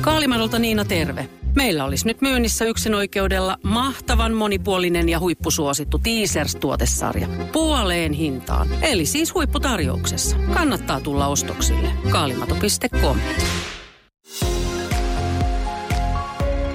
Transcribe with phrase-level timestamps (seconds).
[0.00, 1.28] Kaalimadolta Niina terve.
[1.54, 7.26] Meillä olisi nyt myynnissä yksin oikeudella mahtavan monipuolinen ja huippusuosittu Teasers-tuotesarja.
[7.52, 8.68] Puoleen hintaan.
[8.82, 10.36] Eli siis huipputarjouksessa.
[10.54, 11.88] Kannattaa tulla ostoksille.
[12.10, 13.18] Kaalimato.com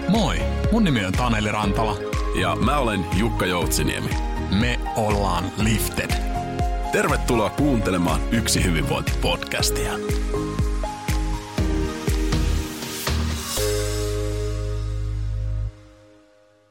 [0.09, 0.35] Moi,
[0.71, 1.97] mun nimi on Taneli Rantala.
[2.41, 4.09] Ja mä olen Jukka Joutsiniemi.
[4.59, 6.11] Me ollaan Lifted.
[6.91, 9.91] Tervetuloa kuuntelemaan Yksi hyvinvointi-podcastia.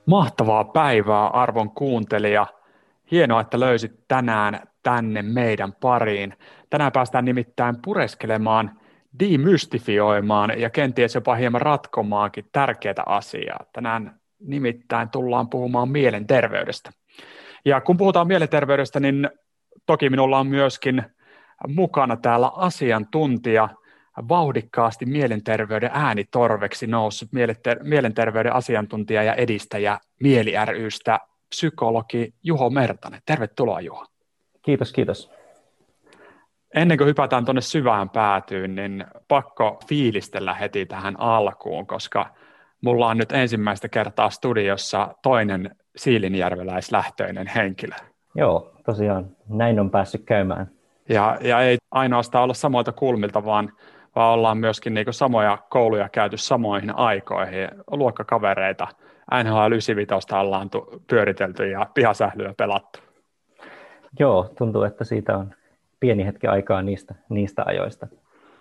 [0.07, 2.47] Mahtavaa päivää arvon kuuntelija.
[3.11, 6.35] Hienoa, että löysit tänään tänne meidän pariin.
[6.71, 8.81] Tänään päästään nimittäin pureskelemaan,
[9.21, 13.65] demystifioimaan ja kenties jopa hieman ratkomaankin tärkeää asiaa.
[13.73, 16.91] Tänään nimittäin tullaan puhumaan mielenterveydestä.
[17.65, 19.31] Ja kun puhutaan mielenterveydestä, niin
[19.87, 21.03] toki minulla on myöskin
[21.69, 23.69] mukana täällä asiantuntija,
[24.29, 27.29] vauhdikkaasti mielenterveyden äänitorveksi noussut
[27.83, 33.21] mielenterveyden asiantuntija ja edistäjä Mieli rystä, psykologi Juho Mertanen.
[33.27, 34.07] Tervetuloa Juho.
[34.63, 35.31] Kiitos, kiitos.
[36.75, 42.35] Ennen kuin hypätään tuonne syvään päätyyn, niin pakko fiilistellä heti tähän alkuun, koska
[42.81, 47.95] mulla on nyt ensimmäistä kertaa studiossa toinen siilinjärveläislähtöinen henkilö.
[48.35, 50.71] Joo, tosiaan näin on päässyt käymään.
[51.09, 53.73] Ja, ja ei ainoastaan olla samoilta kulmilta, vaan,
[54.17, 58.89] vaan ollaan myöskin niin samoja kouluja käyty samoihin aikoihin, luokkakavereita.
[59.45, 60.71] NHL 95 ollaan
[61.07, 62.99] pyöritelty ja pihasählyä pelattu.
[64.19, 65.55] Joo, tuntuu, että siitä on
[66.01, 68.07] pieni hetki aikaa niistä, niistä ajoista.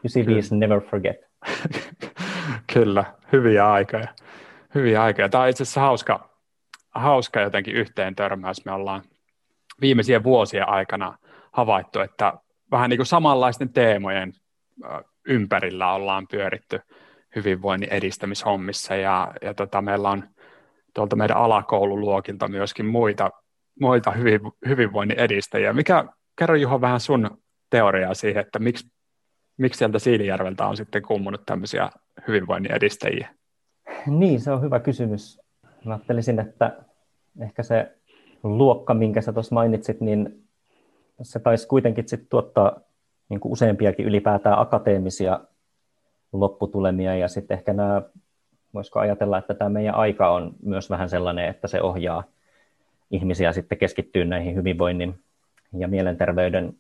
[0.03, 0.59] 95 Kyllä.
[0.59, 1.17] never forget.
[2.73, 4.08] Kyllä, hyviä aikoja.
[4.76, 5.30] Hyviä aikoja.
[5.30, 6.30] Tämä on itse asiassa hauska,
[6.95, 8.66] hauska jotenkin yhteen törmäys.
[8.66, 9.02] Me ollaan
[9.81, 11.17] viimeisien vuosien aikana
[11.52, 12.33] havaittu, että
[12.72, 14.33] vähän niin kuin samanlaisten teemojen
[15.26, 16.80] ympärillä ollaan pyöritty
[17.36, 20.23] hyvinvoinnin edistämishommissa ja, ja tota, meillä on
[20.94, 23.30] tuolta meidän alakoululuokilta myöskin muita,
[23.80, 25.73] muita hyvin, hyvinvoinnin edistäjiä.
[25.73, 26.05] Mikä,
[26.39, 27.38] kerro Juho vähän sun
[27.70, 28.88] teoriaa siihen, että miksi,
[29.58, 31.89] miksi sieltä Siilijärveltä on sitten kummunut tämmöisiä
[32.28, 33.30] hyvinvoinnin edistäjiä?
[34.08, 35.39] Niin, se on hyvä kysymys.
[35.86, 36.78] Mä ajattelisin, että
[37.42, 37.92] ehkä se
[38.44, 40.44] luokka, minkä sä tuossa mainitsit, niin
[41.22, 42.80] se taisi kuitenkin sit tuottaa
[43.30, 45.39] niin kuin useampiakin ylipäätään akateemisia
[46.33, 47.15] lopputulemia.
[47.15, 48.02] Ja sitten ehkä nämä,
[48.73, 52.23] voisiko ajatella, että tämä meidän aika on myös vähän sellainen, että se ohjaa
[53.11, 55.19] ihmisiä sitten keskittyä näihin hyvinvoinnin
[55.77, 56.75] ja mielenterveyden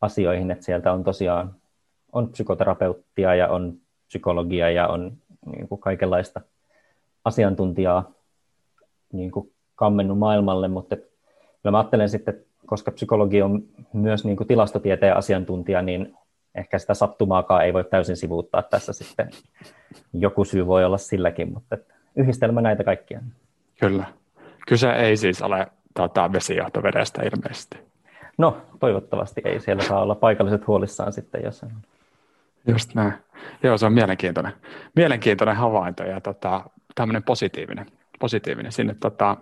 [0.00, 1.54] asioihin, että sieltä on tosiaan
[2.12, 5.12] on psykoterapeuttia ja on psykologia ja on
[5.46, 6.40] niin kuin kaikenlaista
[7.24, 8.10] asiantuntijaa
[9.12, 13.62] niin kuin kammennut maailmalle, mutta kyllä mä ajattelen sitten, koska psykologi on
[13.92, 16.14] myös niin kuin tilastotieteen asiantuntija, niin
[16.54, 19.30] ehkä sitä sattumaakaan ei voi täysin sivuuttaa tässä sitten.
[20.12, 21.76] Joku syy voi olla silläkin, mutta
[22.16, 23.20] yhdistelmä näitä kaikkia.
[23.80, 24.04] Kyllä.
[24.66, 27.78] Kyse ei siis ole tota, vesijohtovedestä ilmeisesti.
[28.38, 29.60] No, toivottavasti ei.
[29.60, 31.70] Siellä saa olla paikalliset huolissaan sitten, jos on.
[32.66, 33.12] Just näin.
[33.62, 34.52] Joo, se on mielenkiintoinen,
[34.96, 36.64] mielenkiintoinen havainto ja tota,
[36.94, 37.86] tämmöinen positiivinen,
[38.20, 39.36] positiivinen sinne tota,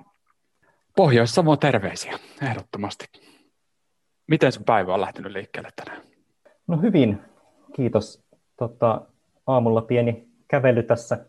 [0.96, 3.04] Pohjois-Savoon terveisiä, ehdottomasti.
[4.26, 6.02] Miten sun päivä on lähtenyt liikkeelle tänään?
[6.66, 7.20] No hyvin,
[7.76, 8.24] kiitos.
[8.56, 9.00] Tota,
[9.46, 11.26] aamulla pieni kävely tässä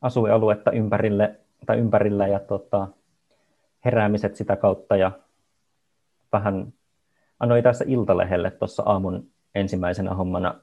[0.00, 2.88] asuinaluetta ympärille, tai ympärillä ja tota,
[3.84, 5.12] heräämiset sitä kautta ja
[6.32, 6.72] vähän
[7.40, 10.54] annoin tässä Iltalehdelle tuossa aamun ensimmäisenä hommana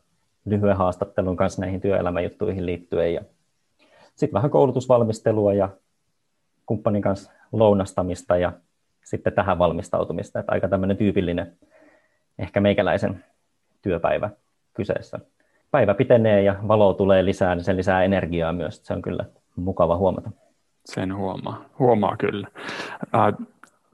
[0.45, 3.21] lyhyen haastattelun kanssa näihin työelämäjuttuihin liittyen ja
[4.15, 5.69] sitten vähän koulutusvalmistelua ja
[6.65, 8.51] kumppanin kanssa lounastamista ja
[9.03, 10.39] sitten tähän valmistautumista.
[10.39, 11.57] Että aika tämmöinen tyypillinen
[12.39, 13.25] ehkä meikäläisen
[13.81, 14.29] työpäivä
[14.73, 15.19] kyseessä.
[15.71, 18.81] Päivä pitenee ja valo tulee lisää, niin se lisää energiaa myös.
[18.83, 20.31] Se on kyllä mukava huomata.
[20.85, 22.47] Sen huomaa, huomaa kyllä.
[23.15, 23.47] Äh,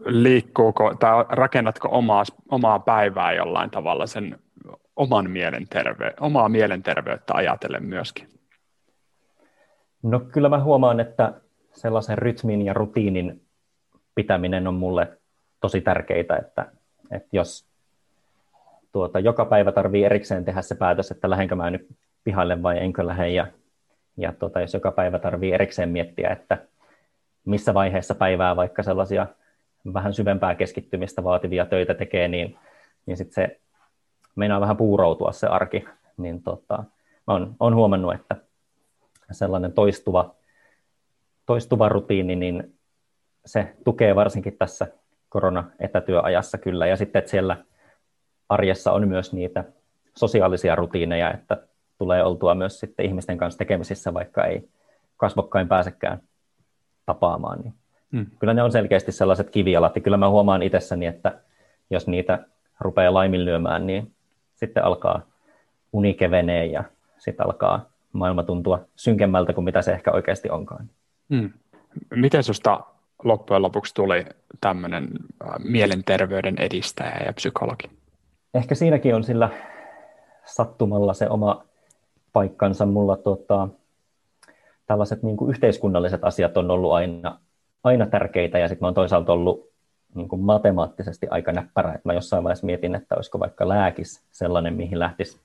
[0.06, 4.40] liikkuuko tai rakennatko omaa, omaa päivää jollain tavalla sen
[4.96, 8.30] oman mielenterve- omaa mielenterveyttä ajatellen myöskin?
[10.04, 11.34] No kyllä mä huomaan, että
[11.72, 13.45] sellaisen rytmin ja rutiinin
[14.16, 15.18] pitäminen on mulle
[15.62, 16.66] tosi tärkeää, että,
[17.12, 17.66] että jos
[18.92, 21.88] tuota, joka päivä tarvii erikseen tehdä se päätös, että lähdenkö mä nyt
[22.24, 23.48] pihalle vai enkö lähde, ja,
[24.18, 26.58] ja tuota, jos joka päivä tarvii erikseen miettiä, että
[27.46, 29.28] missä vaiheessa päivää vaikka sellaisia
[29.94, 32.58] vähän syvempää keskittymistä vaativia töitä tekee, niin,
[33.06, 33.60] niin sitten se
[34.36, 35.86] meinaa vähän puuroutua se arki,
[36.18, 36.84] niin tota,
[37.28, 38.36] mä oon, oon huomannut, että
[39.32, 40.36] sellainen toistuva,
[41.46, 42.75] toistuva rutiini, niin
[43.46, 44.88] se tukee varsinkin tässä
[45.30, 47.58] korona-etätyöajassa kyllä, ja sitten, että siellä
[48.50, 49.64] arjessa on myös niitä
[50.18, 51.58] sosiaalisia rutiineja, että
[51.98, 54.70] tulee oltua myös sitten ihmisten kanssa tekemisissä, vaikka ei
[55.18, 56.22] kasvokkain pääsekään
[57.06, 57.60] tapaamaan.
[57.60, 57.74] Niin
[58.12, 58.26] hmm.
[58.40, 61.40] Kyllä ne on selkeästi sellaiset kivialat, ja kyllä mä huomaan itsessäni, että
[61.90, 62.46] jos niitä
[62.80, 64.12] rupeaa laiminlyömään, niin
[64.56, 65.22] sitten alkaa
[65.94, 66.84] uni kevenee ja
[67.18, 70.90] sitten alkaa maailma tuntua synkemmältä kuin mitä se ehkä oikeasti onkaan.
[71.30, 71.50] Hmm.
[72.16, 72.80] Miten sinusta
[73.24, 74.26] loppujen lopuksi tuli
[74.62, 75.04] tämmöinen
[75.44, 77.90] äh, mielenterveyden edistäjä ja psykologi?
[78.54, 79.50] Ehkä siinäkin on sillä
[80.46, 81.66] sattumalla se oma
[82.34, 82.86] paikkansa.
[82.86, 83.68] Mulla tuota,
[84.86, 87.40] tällaiset niin kuin yhteiskunnalliset asiat on ollut aina,
[87.84, 89.70] aina tärkeitä ja sitten mä oon toisaalta ollut
[90.16, 91.94] niin kuin matemaattisesti aika näppärä.
[91.94, 95.40] Että mä jossain vaiheessa mietin, että olisiko vaikka lääkis sellainen, mihin lähtisi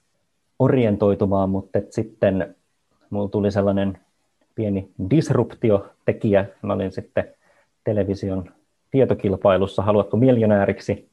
[0.59, 2.57] orientoitumaan, mutta sitten
[3.11, 3.99] mulla tuli sellainen
[4.55, 6.47] pieni disruptiotekijä.
[6.63, 7.25] Mä olin sitten
[7.85, 8.53] television
[8.91, 9.82] tietokilpailussa.
[9.82, 11.11] Haluatko miljonääriksi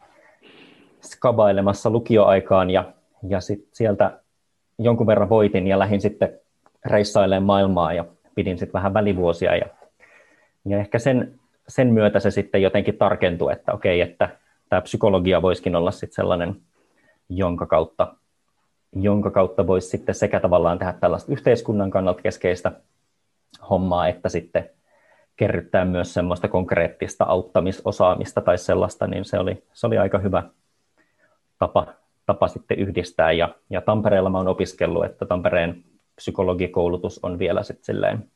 [1.01, 2.69] skabailemassa lukioaikaan?
[2.69, 2.93] Ja,
[3.27, 4.19] ja sit sieltä
[4.79, 6.39] jonkun verran voitin ja lähdin sitten
[6.85, 8.05] reissailemaan maailmaa ja
[8.35, 9.55] pidin sitten vähän välivuosia.
[9.55, 9.65] Ja,
[10.65, 14.29] ja ehkä sen, sen myötä se sitten jotenkin tarkentui, että okei, että
[14.69, 16.55] tämä psykologia voisikin olla sitten sellainen,
[17.29, 18.15] jonka kautta,
[18.93, 22.71] jonka kautta voisi sitten sekä tavallaan tehdä tällaista yhteiskunnan kannalta keskeistä
[23.69, 24.69] hommaa, että sitten
[25.37, 30.43] kerryttää myös semmoista konkreettista auttamisosaamista tai sellaista, niin se oli, se oli aika hyvä
[31.59, 31.87] tapa,
[32.25, 33.31] tapa sitten yhdistää.
[33.31, 35.83] Ja, ja Tampereella mä oon opiskellut, että Tampereen
[36.15, 38.31] psykologikoulutus on vielä sitten silleen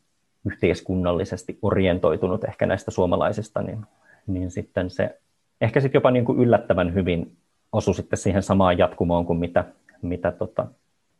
[0.45, 3.85] yhteiskunnallisesti orientoitunut ehkä näistä suomalaisista, niin,
[4.27, 5.19] niin sitten se
[5.61, 7.37] ehkä sitten jopa niin kuin yllättävän hyvin
[7.71, 9.65] osui sitten siihen samaan jatkumoon kuin mitä,
[10.01, 10.67] mitä tota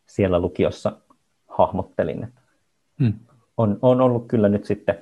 [0.05, 0.91] siellä lukiossa
[1.47, 2.27] hahmottelin.
[2.99, 3.13] Hmm.
[3.57, 4.97] On, on ollut kyllä nyt sitten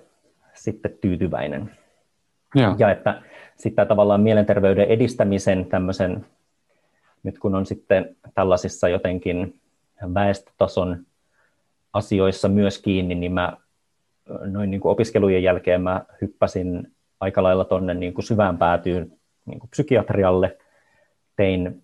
[0.64, 1.72] sitten tyytyväinen.
[2.56, 3.22] Ja, ja että
[3.56, 6.26] sitten tavallaan mielenterveyden edistämisen tämmöisen,
[7.24, 9.60] nyt kun on sitten tällaisissa jotenkin
[10.14, 11.06] väestötason
[11.94, 13.58] asioissa myös kiinni, niin mä
[14.46, 19.12] noin niin kuin opiskelujen jälkeen mä hyppäsin aika lailla tuonne niin kuin syvään päätyyn
[19.46, 20.58] niin kuin psykiatrialle,
[21.36, 21.84] tein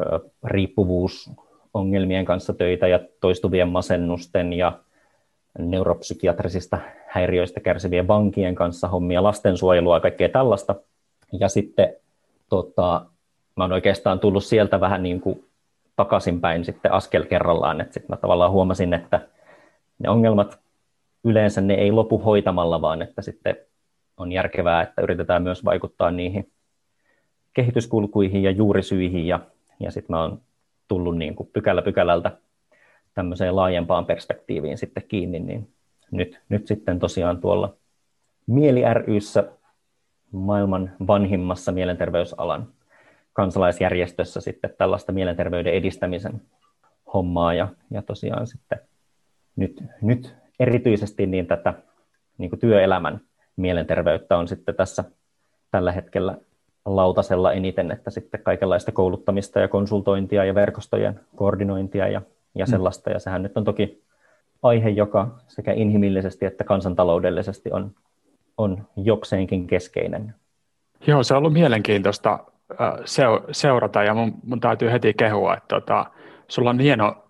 [0.00, 4.80] ö, riippuvuusongelmien kanssa töitä ja toistuvien masennusten ja
[5.58, 10.74] neuropsykiatrisista häiriöistä kärsivien vankien kanssa hommia, lastensuojelua ja kaikkea tällaista.
[11.32, 11.94] Ja sitten
[12.48, 13.06] tota,
[13.56, 15.44] mä oon oikeastaan tullut sieltä vähän niin kuin
[15.96, 19.20] takaisinpäin sitten askel kerrallaan, että sitten mä tavallaan huomasin, että
[19.98, 20.58] ne ongelmat
[21.24, 23.56] yleensä ne ei lopu hoitamalla, vaan että sitten
[24.16, 26.50] on järkevää, että yritetään myös vaikuttaa niihin
[27.54, 29.40] kehityskulkuihin ja juurisyihin ja,
[29.80, 30.40] ja sitten mä oon
[30.88, 32.30] tullut niin kuin pykälä pykälältä
[33.14, 35.68] tämmöiseen laajempaan perspektiiviin sitten kiinni, niin
[36.10, 37.74] nyt, nyt sitten tosiaan tuolla
[38.46, 39.44] Mieli ryssä
[40.32, 42.68] maailman vanhimmassa mielenterveysalan
[43.32, 46.42] kansalaisjärjestössä sitten tällaista mielenterveyden edistämisen
[47.14, 48.78] hommaa ja, ja tosiaan sitten
[49.56, 51.74] nyt, nyt erityisesti niin tätä
[52.38, 53.20] niin kuin työelämän
[53.56, 55.04] mielenterveyttä on sitten tässä
[55.70, 56.36] tällä hetkellä
[56.84, 62.22] lautasella eniten, että sitten kaikenlaista kouluttamista ja konsultointia ja verkostojen koordinointia ja
[62.54, 62.70] ja mm.
[62.70, 63.10] sellaista.
[63.10, 64.02] Ja sehän nyt on toki
[64.62, 67.94] aihe, joka sekä inhimillisesti että kansantaloudellisesti on,
[68.56, 70.34] on jokseenkin keskeinen.
[71.06, 72.38] Joo, se on ollut mielenkiintoista
[73.52, 76.06] seurata ja mun, mun täytyy heti kehua, että tota,
[76.48, 77.24] sulla on hieno,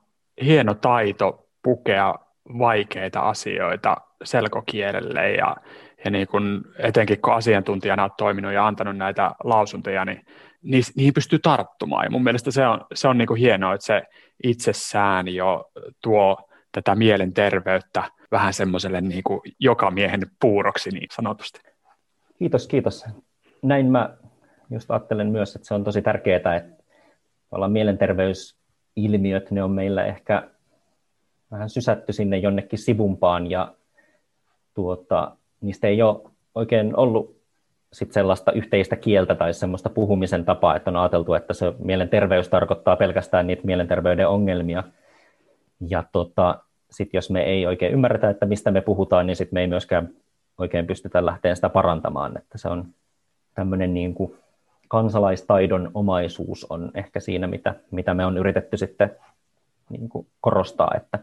[0.44, 2.14] hieno taito pukea
[2.58, 5.56] vaikeita asioita selkokielelle ja,
[6.04, 10.26] ja niin kun, etenkin kun asiantuntijana olet toiminut ja antanut näitä lausuntoja, niin
[10.64, 12.04] niihin pystyy tarttumaan.
[12.04, 14.02] Ja mun mielestä se on, se on niin kuin hienoa, että se
[14.44, 15.70] itsessään jo
[16.02, 21.60] tuo tätä mielenterveyttä vähän semmoiselle niin kuin joka miehen puuroksi niin sanotusti.
[22.38, 23.04] Kiitos, kiitos.
[23.62, 24.16] Näin mä
[24.70, 26.84] just ajattelen myös, että se on tosi tärkeää, että
[27.68, 30.48] mielenterveysilmiöt, ne on meillä ehkä
[31.50, 33.74] vähän sysätty sinne jonnekin sivumpaan ja
[34.74, 37.43] tuota, niistä ei ole oikein ollut
[37.94, 42.96] sit sellaista yhteistä kieltä tai semmoista puhumisen tapaa, että on ajateltu, että se mielenterveys tarkoittaa
[42.96, 44.84] pelkästään niitä mielenterveyden ongelmia.
[45.88, 46.58] Ja tota,
[46.90, 50.08] sitten jos me ei oikein ymmärretä, että mistä me puhutaan, niin sitten me ei myöskään
[50.58, 52.38] oikein pystytä lähteä sitä parantamaan.
[52.38, 52.84] Että se on
[53.54, 54.34] tämmöinen niin kuin
[54.88, 59.10] kansalaistaidon omaisuus on ehkä siinä, mitä, mitä me on yritetty sitten
[59.90, 61.18] niin kuin korostaa, että,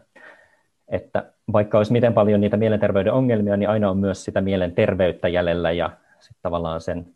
[0.88, 5.72] että vaikka olisi miten paljon niitä mielenterveyden ongelmia, niin aina on myös sitä mielenterveyttä jäljellä
[5.72, 5.90] ja
[6.22, 7.14] sit tavallaan sen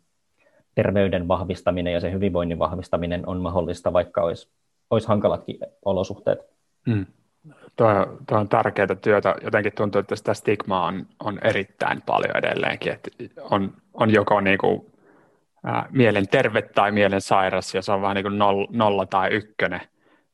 [0.75, 4.49] terveyden vahvistaminen ja sen hyvinvoinnin vahvistaminen on mahdollista, vaikka olisi,
[4.89, 6.39] olisi hankalatkin olosuhteet.
[6.85, 7.05] Mm.
[7.75, 7.87] Tuo,
[8.27, 9.35] tuo on tärkeää työtä.
[9.43, 12.93] Jotenkin tuntuu, että sitä stigmaa on, on erittäin paljon edelleenkin.
[12.93, 13.09] Että
[13.51, 14.93] on, on joko niin kuin,
[15.63, 19.29] ää, mielen terve tai mielen sairas, ja se on vähän niin kuin nolla, nolla tai
[19.29, 19.81] ykkönen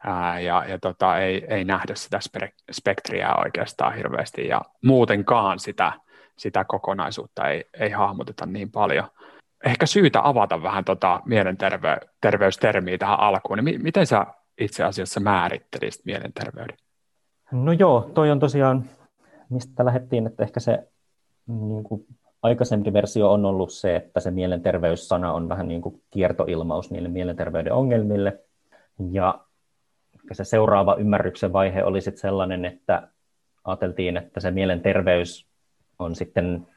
[0.03, 2.19] ää, ja, ja tota, ei, ei nähdä sitä
[2.71, 5.93] spektriä oikeastaan hirveästi ja muutenkaan sitä,
[6.37, 9.07] sitä kokonaisuutta ei, ei hahmoteta niin paljon.
[9.65, 13.59] Ehkä syytä avata vähän tota mielenterveystermiä tähän alkuun.
[13.65, 14.25] Niin miten sä
[14.57, 16.77] itse asiassa määrittelisit mielenterveyden?
[17.51, 18.89] No joo, toi on tosiaan,
[19.49, 20.87] mistä lähdettiin, että ehkä se
[21.47, 22.05] niin kuin
[22.41, 27.73] aikaisempi versio on ollut se, että se mielenterveyssana on vähän niin kuin kiertoilmaus niille mielenterveyden
[27.73, 28.39] ongelmille.
[29.11, 29.39] Ja
[30.31, 33.07] se seuraava ymmärryksen vaihe oli sitten sellainen, että
[33.63, 35.47] ajateltiin, että se mielenterveys
[36.03, 36.67] on sitten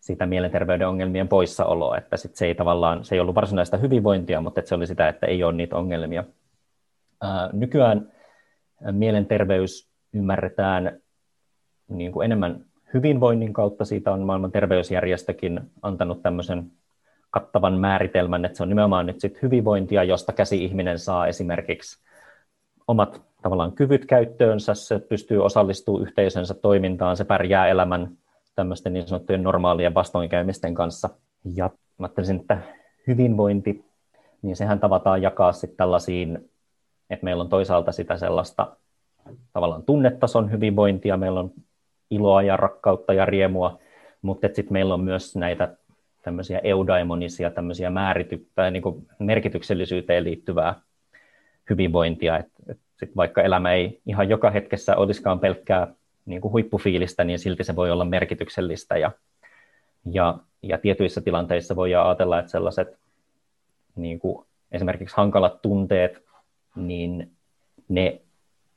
[0.00, 4.62] sitä mielenterveyden ongelmien poissaoloa, että sit se ei tavallaan, se ei ollut varsinaista hyvinvointia, mutta
[4.64, 6.24] se oli sitä, että ei ole niitä ongelmia.
[7.22, 8.12] Ää, nykyään
[8.92, 11.00] mielenterveys ymmärretään
[11.88, 13.84] niin kuin enemmän hyvinvoinnin kautta.
[13.84, 16.70] Siitä on maailman terveysjärjestökin antanut tämmöisen
[17.30, 22.04] kattavan määritelmän, että se on nimenomaan nyt sit hyvinvointia, josta käsi-ihminen saa esimerkiksi
[22.86, 28.18] omat tavallaan kyvyt käyttöönsä, se pystyy osallistumaan yhteisönsä toimintaan, se pärjää elämän
[28.58, 31.08] tämmöisten niin sanottujen normaalien vastoinkäymisten kanssa.
[31.54, 32.58] Ja mä ajattelisin, että
[33.06, 33.84] hyvinvointi,
[34.42, 36.50] niin sehän tavataan jakaa sitten tällaisiin,
[37.10, 38.76] että meillä on toisaalta sitä sellaista
[39.52, 41.50] tavallaan tunnetason hyvinvointia, meillä on
[42.10, 43.78] iloa ja rakkautta ja riemua,
[44.22, 45.76] mutta sitten meillä on myös näitä
[46.22, 50.74] tämmöisiä eudaimonisia, tämmöisiä määrity- tai niin merkityksellisyyteen liittyvää
[51.70, 55.94] hyvinvointia, että et sit vaikka elämä ei ihan joka hetkessä olisikaan pelkkää
[56.28, 59.10] niin kuin huippufiilistä, niin silti se voi olla merkityksellistä ja,
[60.04, 62.98] ja, ja tietyissä tilanteissa voi ajatella, että sellaiset
[63.96, 66.24] niin kuin esimerkiksi hankalat tunteet,
[66.76, 67.30] niin
[67.88, 68.20] ne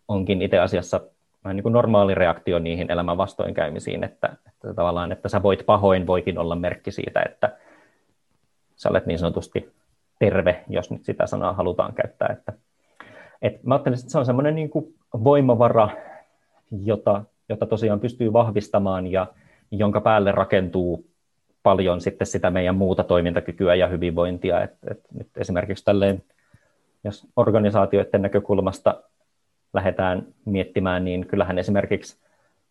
[0.08, 1.02] onkin itse asiassa
[1.44, 6.08] vähän niin kuin normaali reaktio niihin elämän vastoinkäymisiin, että, että tavallaan, että sä voit pahoin,
[6.08, 7.58] voikin olla merkki siitä, että
[8.76, 9.72] sä olet niin sanotusti
[10.20, 12.30] terve, jos nyt sitä sanaa halutaan käyttää.
[12.32, 12.54] Että,
[13.42, 15.90] et mä ajattelen, että se on semmoinen niin kuin voimavara,
[16.84, 19.28] jota, jota tosiaan pystyy vahvistamaan ja
[19.72, 21.06] jonka päälle rakentuu
[21.64, 24.64] paljon sitten sitä meidän muuta toimintakykyä ja hyvinvointia.
[24.64, 26.24] Et, et nyt esimerkiksi tälleen,
[27.04, 29.04] jos organisaatioiden näkökulmasta
[29.74, 32.18] lähdetään miettimään, niin kyllähän esimerkiksi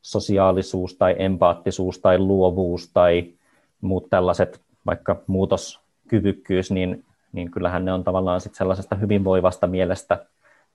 [0.03, 3.33] sosiaalisuus tai empaattisuus tai luovuus tai
[3.81, 10.27] muut tällaiset, vaikka muutoskyvykkyys, niin, niin kyllähän ne on tavallaan sit sellaisesta hyvinvoivasta mielestä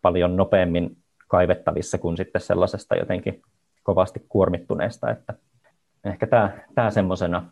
[0.01, 0.97] paljon nopeammin
[1.27, 3.41] kaivettavissa kuin sitten sellaisesta jotenkin
[3.85, 5.33] kovasti kuormittuneesta, että
[6.03, 7.45] ehkä tämä, tämä semmoisena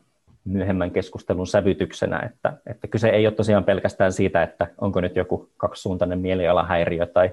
[0.46, 5.50] myöhemmän keskustelun sävytyksenä, että, että kyse ei ole tosiaan pelkästään siitä, että onko nyt joku
[5.58, 7.30] kaksisuuntainen mielialahäiriö tai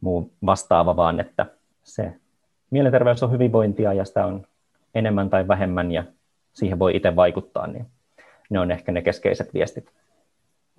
[0.00, 1.46] muu vastaava, vaan että
[1.82, 2.12] se
[2.70, 4.46] mielenterveys on hyvinvointia ja sitä on
[4.94, 6.04] enemmän tai vähemmän ja
[6.52, 7.86] siihen voi itse vaikuttaa, niin
[8.50, 9.92] ne on ehkä ne keskeiset viestit.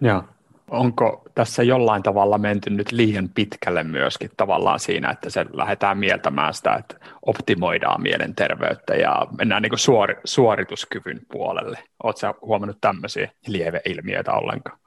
[0.02, 0.24] Joo.
[0.72, 6.54] Onko tässä jollain tavalla menty nyt liian pitkälle myöskin tavallaan siinä, että se lähdetään mieltämään
[6.54, 11.80] sitä, että optimoidaan mielenterveyttä ja mennään niin suori, suorituskyvyn puolelle?
[12.04, 14.80] Oletko huomannut tämmöisiä lieveilmiöitä ollenkaan?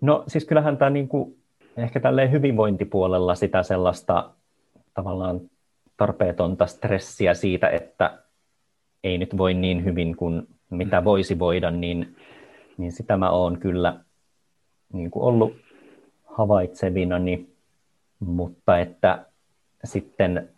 [0.00, 1.36] No siis kyllähän tämä niin kuin
[1.76, 4.30] ehkä tälleen hyvinvointipuolella sitä sellaista
[4.94, 5.40] tavallaan
[5.96, 8.18] tarpeetonta stressiä siitä, että
[9.04, 12.16] ei nyt voi niin hyvin kuin mitä voisi voida, niin,
[12.76, 14.00] niin sitä mä oon kyllä
[14.92, 15.56] niin kuin ollut
[16.24, 17.48] havaitsevinani,
[18.20, 19.26] mutta että
[19.84, 20.48] sitten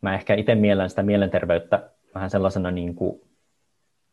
[0.00, 3.20] mä ehkä itse mielen sitä mielenterveyttä vähän sellaisena niin kuin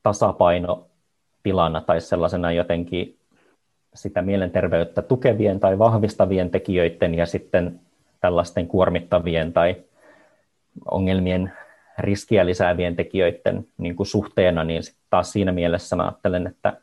[0.03, 3.17] tasapainotilana tai sellaisena jotenkin
[3.93, 7.79] sitä mielenterveyttä tukevien tai vahvistavien tekijöiden ja sitten
[8.21, 9.75] tällaisten kuormittavien tai
[10.91, 11.53] ongelmien
[11.99, 16.81] riskiä lisäävien tekijöiden niin kuin suhteena, niin taas siinä mielessä mä ajattelen, että,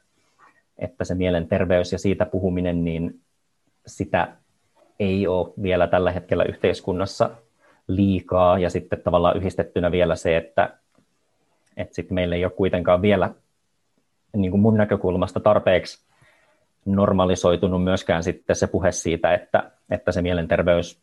[0.79, 3.21] että se mielenterveys ja siitä puhuminen, niin
[3.87, 4.29] sitä
[5.01, 7.31] ei ole vielä tällä hetkellä yhteiskunnassa
[7.89, 10.71] liikaa, ja sitten tavallaan yhdistettynä vielä se, että,
[11.77, 13.31] että sit meillä ei ole kuitenkaan vielä
[14.37, 16.05] niin kuin mun näkökulmasta tarpeeksi
[16.85, 21.01] normalisoitunut myöskään sitten se puhe siitä, että, että se mielenterveys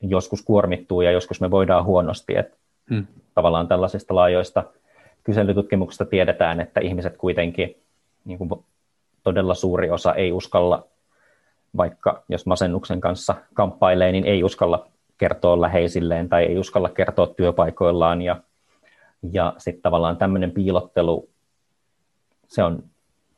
[0.00, 2.36] joskus kuormittuu ja joskus me voidaan huonosti.
[2.36, 2.56] Että
[2.90, 3.06] hmm.
[3.34, 4.64] Tavallaan tällaisista laajoista
[5.24, 7.76] kyselytutkimuksista tiedetään, että ihmiset kuitenkin,
[8.24, 8.50] niin kuin
[9.22, 10.86] todella suuri osa ei uskalla,
[11.76, 14.86] vaikka jos masennuksen kanssa kamppailee, niin ei uskalla
[15.18, 18.22] kertoa läheisilleen tai ei uskalla kertoa työpaikoillaan.
[18.22, 18.36] Ja,
[19.32, 21.28] ja sitten tavallaan tämmöinen piilottelu,
[22.48, 22.82] se on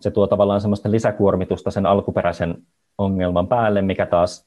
[0.00, 2.62] se tuo tavallaan semmoista lisäkuormitusta sen alkuperäisen
[2.98, 4.46] ongelman päälle, mikä taas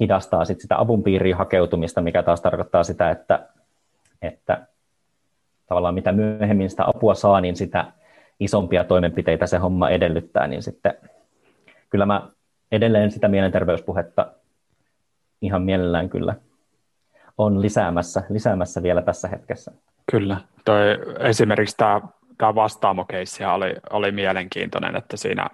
[0.00, 3.48] hidastaa sit sitä avun piiriin hakeutumista, mikä taas tarkoittaa sitä, että,
[4.22, 4.66] että
[5.66, 7.92] tavallaan mitä myöhemmin sitä apua saa, niin sitä
[8.44, 10.94] isompia toimenpiteitä se homma edellyttää, niin sitten
[11.90, 12.28] kyllä mä
[12.72, 14.32] edelleen sitä mielenterveyspuhetta
[15.42, 16.34] ihan mielellään kyllä
[17.38, 19.72] on lisäämässä, lisäämässä vielä tässä hetkessä.
[20.10, 20.36] Kyllä.
[20.64, 20.80] Toi,
[21.20, 22.00] esimerkiksi tämä,
[22.38, 25.46] tämä vastaamokeissi oli, oli mielenkiintoinen, että siinä,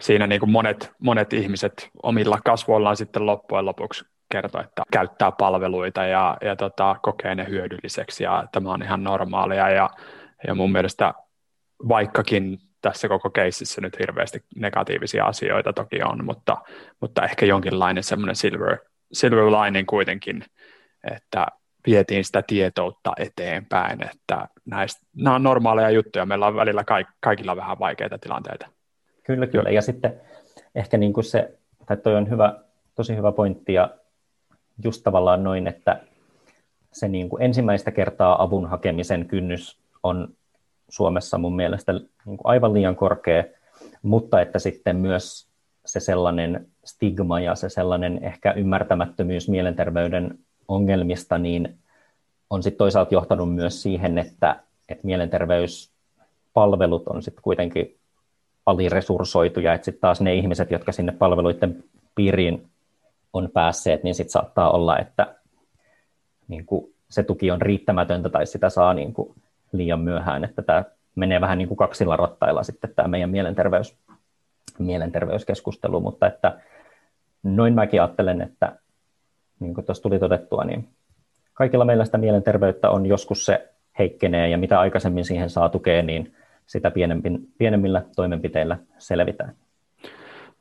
[0.00, 6.04] siinä niin kuin monet, monet ihmiset omilla kasvoillaan sitten loppujen lopuksi kertoo, että käyttää palveluita
[6.04, 9.90] ja, ja tota, kokee ne hyödylliseksi ja tämä on ihan normaalia ja,
[10.46, 11.14] ja mun mielestä
[11.88, 16.56] vaikkakin tässä koko keississä nyt hirveästi negatiivisia asioita toki on, mutta,
[17.00, 18.78] mutta ehkä jonkinlainen semmoinen silver,
[19.12, 20.44] silver lining kuitenkin,
[21.12, 21.46] että
[21.86, 26.84] vietiin sitä tietoutta eteenpäin, että näistä, nämä on normaaleja juttuja, meillä on välillä
[27.20, 28.66] kaikilla vähän vaikeita tilanteita.
[29.22, 30.20] Kyllä, kyllä, ja sitten
[30.74, 32.54] ehkä niin kuin se, tai toi on hyvä,
[32.94, 33.90] tosi hyvä pointti, ja
[34.84, 36.00] just tavallaan noin, että
[36.92, 40.28] se niin kuin ensimmäistä kertaa avun hakemisen kynnys on
[40.92, 43.44] Suomessa mun mielestä niin kuin aivan liian korkea,
[44.02, 45.48] mutta että sitten myös
[45.86, 51.78] se sellainen stigma ja se sellainen ehkä ymmärtämättömyys mielenterveyden ongelmista, niin
[52.50, 57.96] on sitten toisaalta johtanut myös siihen, että, että mielenterveyspalvelut on sitten kuitenkin
[58.66, 61.84] aliresurssoituja, että sitten taas ne ihmiset, jotka sinne palveluiden
[62.14, 62.66] piiriin
[63.32, 65.34] on päässeet, niin sitten saattaa olla, että
[66.48, 69.34] niin kuin se tuki on riittämätöntä tai sitä saa niin kuin
[69.72, 73.98] liian myöhään, että tämä menee vähän niin kuin kaksilla rattailla sitten tämä meidän mielenterveys,
[74.78, 76.58] mielenterveyskeskustelu, mutta että
[77.42, 78.76] noin mäkin ajattelen, että
[79.60, 80.88] niin kuin tuossa tuli todettua, niin
[81.54, 86.34] kaikilla meillä sitä mielenterveyttä on joskus se heikkenee ja mitä aikaisemmin siihen saa tukea, niin
[86.66, 86.92] sitä
[87.58, 89.54] pienemmillä toimenpiteillä selvitään.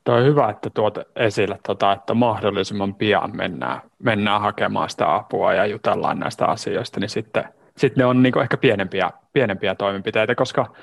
[0.03, 5.53] Tuo on hyvä, että tuot esille, tuota, että mahdollisimman pian mennään, mennään hakemaan sitä apua
[5.53, 7.43] ja jutellaan näistä asioista, niin sitten,
[7.77, 10.73] sitten ne on niin ehkä pienempiä, pienempiä toimenpiteitä, koska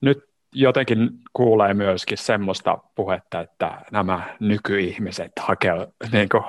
[0.00, 6.42] nyt jotenkin kuulee myöskin semmoista puhetta, että nämä nykyihmiset hakee, niin kuin,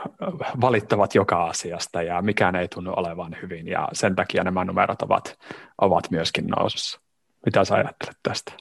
[0.62, 5.40] valittavat joka asiasta ja mikään ei tunnu olevan hyvin ja sen takia nämä numerot ovat,
[5.82, 7.00] ovat myöskin nousussa.
[7.46, 8.54] Mitä sä ajattelet tästä?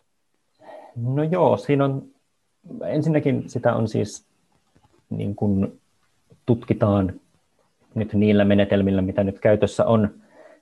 [0.97, 2.03] No joo, siinä on
[2.85, 4.27] ensinnäkin sitä on siis
[5.11, 5.81] niin kuin
[6.47, 7.21] tutkitaan
[7.95, 10.11] nyt niillä menetelmillä, mitä nyt käytössä on,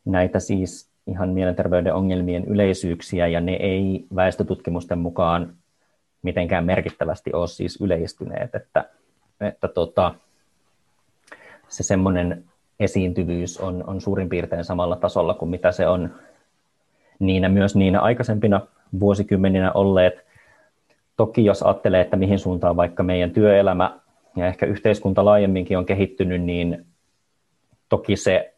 [0.07, 5.55] näitä siis ihan mielenterveyden ongelmien yleisyyksiä, ja ne ei väestötutkimusten mukaan
[6.23, 8.85] mitenkään merkittävästi ole siis yleistyneet, että,
[9.41, 10.15] että tota,
[11.69, 12.45] se semmoinen
[12.81, 16.15] esiintyvyys on, on suurin piirtein samalla tasolla kuin mitä se on
[17.19, 18.61] niinä myös niinä aikaisempina
[19.01, 20.27] vuosikymmeninä olleet.
[21.17, 24.01] Toki jos ajattelee, että mihin suuntaan vaikka meidän työelämä
[24.37, 26.87] ja ehkä yhteiskunta laajemminkin on kehittynyt, niin
[27.89, 28.55] toki se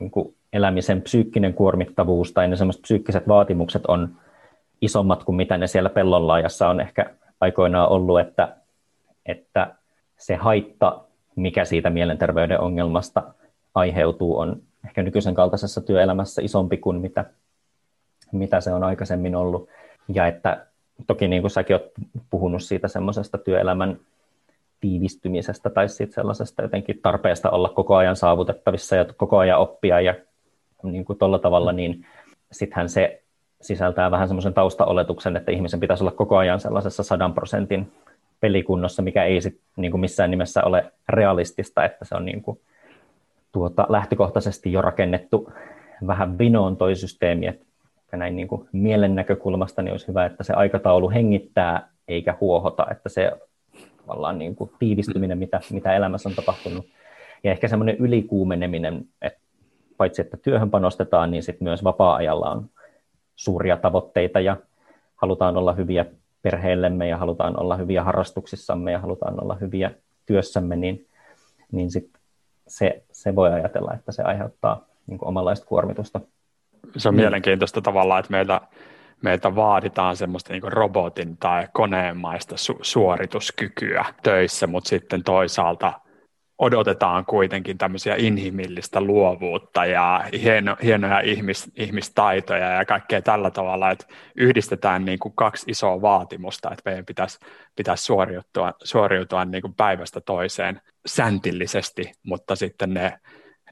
[0.00, 4.16] niin kuin elämisen psyykkinen kuormittavuus tai ne sellaiset psyykkiset vaatimukset on
[4.80, 8.56] isommat kuin mitä ne siellä pellonlaajassa on ehkä aikoinaan ollut, että,
[9.26, 9.74] että
[10.16, 11.00] se haitta,
[11.36, 13.22] mikä siitä mielenterveyden ongelmasta
[13.74, 17.24] aiheutuu, on ehkä nykyisen kaltaisessa työelämässä isompi kuin mitä,
[18.32, 19.68] mitä se on aikaisemmin ollut.
[20.14, 20.66] Ja että
[21.06, 21.92] toki niin kuin säkin olet
[22.30, 23.98] puhunut siitä semmoisesta työelämän
[24.80, 30.14] tiivistymisestä tai siitä sellaisesta jotenkin tarpeesta olla koko ajan saavutettavissa ja koko ajan oppia ja
[30.82, 32.06] niin kuin tuolla tavalla, niin
[32.52, 33.22] sittenhän se
[33.60, 37.92] sisältää vähän semmoisen taustaoletuksen, että ihmisen pitäisi olla koko ajan sellaisessa sadan prosentin
[38.40, 42.60] pelikunnossa, mikä ei sit, niin kuin missään nimessä ole realistista, että se on niin kuin,
[43.52, 45.52] tuota, lähtökohtaisesti jo rakennettu
[46.06, 50.52] vähän vinoon toi systeemi, että näin niin kuin mielen näkökulmasta niin olisi hyvä, että se
[50.52, 53.32] aikataulu hengittää eikä huohota, että se
[54.06, 56.86] tavallaan niin kuin tiivistyminen, mitä, mitä elämässä on tapahtunut,
[57.44, 59.40] ja ehkä semmoinen ylikuumeneminen, että
[59.98, 62.70] paitsi että työhön panostetaan, niin sitten myös vapaa-ajalla on
[63.36, 64.56] suuria tavoitteita ja
[65.16, 66.06] halutaan olla hyviä
[66.42, 69.90] perheellemme ja halutaan olla hyviä harrastuksissamme ja halutaan olla hyviä
[70.26, 71.06] työssämme, niin,
[71.72, 72.10] niin sit
[72.66, 76.20] se, se voi ajatella, että se aiheuttaa niin omanlaista kuormitusta.
[76.96, 77.22] Se on niin.
[77.22, 78.60] mielenkiintoista tavallaan, että meiltä,
[79.22, 85.92] meiltä vaaditaan semmoista niin robotin tai koneenmaista su- suorituskykyä töissä, mutta sitten toisaalta–
[86.58, 94.06] odotetaan kuitenkin tämmöisiä inhimillistä luovuutta ja hieno, hienoja ihmis, ihmistaitoja ja kaikkea tällä tavalla, että
[94.36, 97.38] yhdistetään niin kuin kaksi isoa vaatimusta, että meidän pitäisi,
[97.76, 103.18] pitäisi suoriutua, suoriutua niin kuin päivästä toiseen säntillisesti, mutta sitten ne,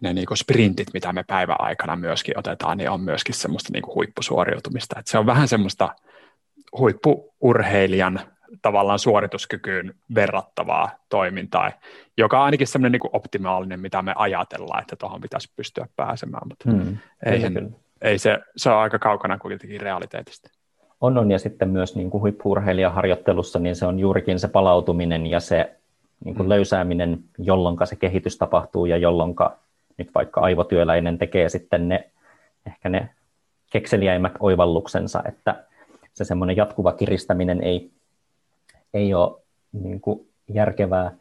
[0.03, 3.83] ne niin kuin sprintit, mitä me päivän aikana myöskin otetaan, niin on myöskin semmoista niin
[3.83, 4.99] kuin huippusuoriutumista.
[4.99, 5.95] Että se on vähän semmoista
[6.79, 8.21] huippuurheilijan
[8.63, 11.73] tavallaan suorituskykyyn verrattavaa toimintaa,
[12.17, 16.71] joka on ainakin semmoinen niin optimaalinen, mitä me ajatellaan, että tuohon pitäisi pystyä pääsemään, mutta
[16.71, 20.51] hmm, eihän, ei se, se on aika kaukana kuitenkin realiteetista.
[21.01, 22.57] On, on, ja sitten myös niin kuin huippu
[22.91, 25.77] harjoittelussa, niin se on juurikin se palautuminen ja se
[26.25, 29.35] niin kuin löysääminen, jolloin se kehitys tapahtuu ja jolloin
[29.99, 32.11] nyt vaikka aivotyöläinen tekee sitten ne,
[32.67, 33.11] ehkä ne
[33.71, 35.65] kekseliäimmät oivalluksensa, että
[36.15, 37.91] se semmoinen jatkuva kiristäminen ei,
[38.97, 39.41] ei ole
[39.73, 41.13] niin kuin järkevää.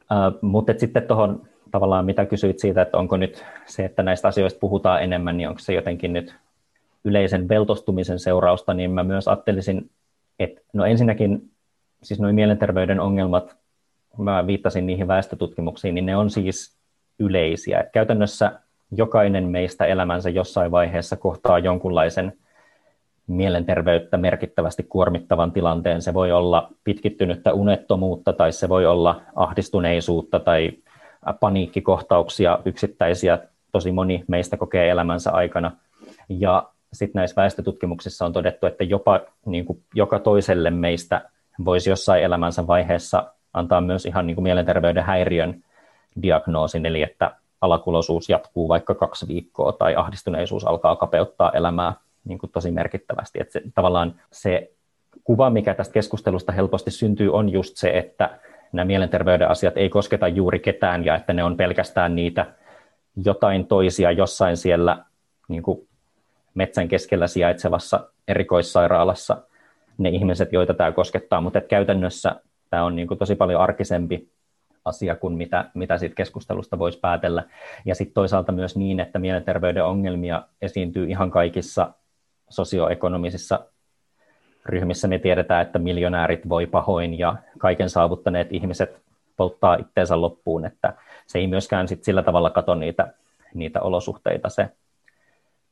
[0.00, 4.60] Uh, mutta sitten tuohon tavallaan mitä kysyit siitä, että onko nyt se, että näistä asioista
[4.60, 6.34] puhutaan enemmän, niin onko se jotenkin nyt
[7.04, 9.90] yleisen veltostumisen seurausta, niin mä myös ajattelisin,
[10.38, 11.50] että no ensinnäkin
[12.02, 13.56] siis nuo mielenterveyden ongelmat,
[14.18, 16.76] mä viittasin niihin väestötutkimuksiin, niin ne on siis
[17.18, 17.80] yleisiä.
[17.80, 18.52] Et käytännössä
[18.92, 22.32] jokainen meistä elämänsä jossain vaiheessa kohtaa jonkunlaisen
[23.26, 26.02] mielenterveyttä merkittävästi kuormittavan tilanteen.
[26.02, 30.72] Se voi olla pitkittynyttä unettomuutta tai se voi olla ahdistuneisuutta tai
[31.40, 33.38] paniikkikohtauksia yksittäisiä
[33.72, 35.72] tosi moni meistä kokee elämänsä aikana.
[36.28, 41.30] Ja sitten näissä väestötutkimuksissa on todettu, että jopa niin kuin joka toiselle meistä
[41.64, 45.62] voisi jossain elämänsä vaiheessa antaa myös ihan niin kuin mielenterveyden häiriön
[46.22, 51.94] diagnoosin, eli että alakuloisuus jatkuu vaikka kaksi viikkoa tai ahdistuneisuus alkaa kapeuttaa elämää
[52.26, 53.38] niin kuin tosi merkittävästi.
[53.40, 54.72] Että se, tavallaan se
[55.24, 58.38] kuva, mikä tästä keskustelusta helposti syntyy, on just se, että
[58.72, 62.46] nämä mielenterveyden asiat ei kosketa juuri ketään ja että ne on pelkästään niitä
[63.24, 65.04] jotain toisia jossain siellä
[65.48, 65.88] niin kuin
[66.54, 69.36] metsän keskellä sijaitsevassa erikoissairaalassa
[69.98, 72.36] ne ihmiset, joita tämä koskettaa, mutta että käytännössä
[72.70, 74.28] tämä on niin kuin tosi paljon arkisempi
[74.84, 77.42] asia kuin mitä, mitä siitä keskustelusta voisi päätellä.
[77.84, 81.92] Ja sitten toisaalta myös niin, että mielenterveyden ongelmia esiintyy ihan kaikissa
[82.48, 83.66] sosioekonomisissa
[84.66, 85.08] ryhmissä.
[85.08, 89.02] Me tiedetään, että miljonäärit voi pahoin ja kaiken saavuttaneet ihmiset
[89.36, 90.92] polttaa itteensä loppuun, että
[91.26, 93.12] se ei myöskään sit sillä tavalla kato niitä,
[93.54, 94.68] niitä olosuhteita, se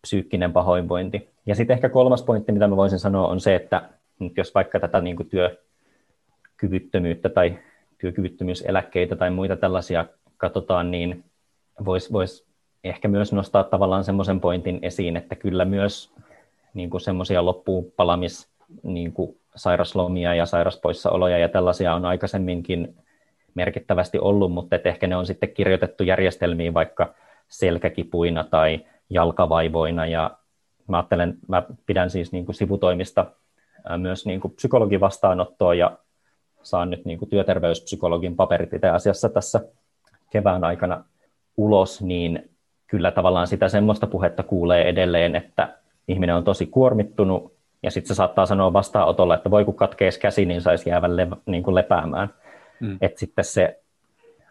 [0.00, 1.28] psyykkinen pahoinvointi.
[1.46, 3.82] Ja sitten ehkä kolmas pointti, mitä mä voisin sanoa, on se, että
[4.18, 7.58] nyt jos vaikka tätä niin kuin työkyvyttömyyttä tai
[7.98, 10.04] työkyvyttömyyseläkkeitä tai muita tällaisia
[10.36, 11.24] katsotaan, niin
[11.84, 12.46] voisi vois
[12.84, 16.14] ehkä myös nostaa tavallaan semmoisen pointin esiin, että kyllä myös
[16.74, 18.48] niin kuin semmoisia loppuun palamis
[18.82, 22.96] niin kuin sairaslomia ja sairaspoissaoloja ja tällaisia on aikaisemminkin
[23.54, 27.14] merkittävästi ollut, mutta että ehkä ne on sitten kirjoitettu järjestelmiin vaikka
[27.48, 30.06] selkäkipuina tai jalkavaivoina.
[30.06, 30.30] Ja
[30.88, 33.26] mä ajattelen, mä pidän siis niin kuin sivutoimista
[33.98, 35.98] myös niin kuin psykologin vastaanottoa ja
[36.62, 39.60] saan nyt niin kuin työterveyspsykologin paperit itse asiassa tässä
[40.30, 41.04] kevään aikana
[41.56, 42.50] ulos, niin
[42.86, 45.78] kyllä tavallaan sitä semmoista puhetta kuulee edelleen, että
[46.08, 50.44] ihminen on tosi kuormittunut ja sitten se saattaa sanoa vastaanotolla, että voi kun katkeisi käsi,
[50.44, 52.28] niin saisi jäädä le- niin kuin lepäämään.
[52.80, 52.98] Mm.
[53.00, 53.80] Että sitten se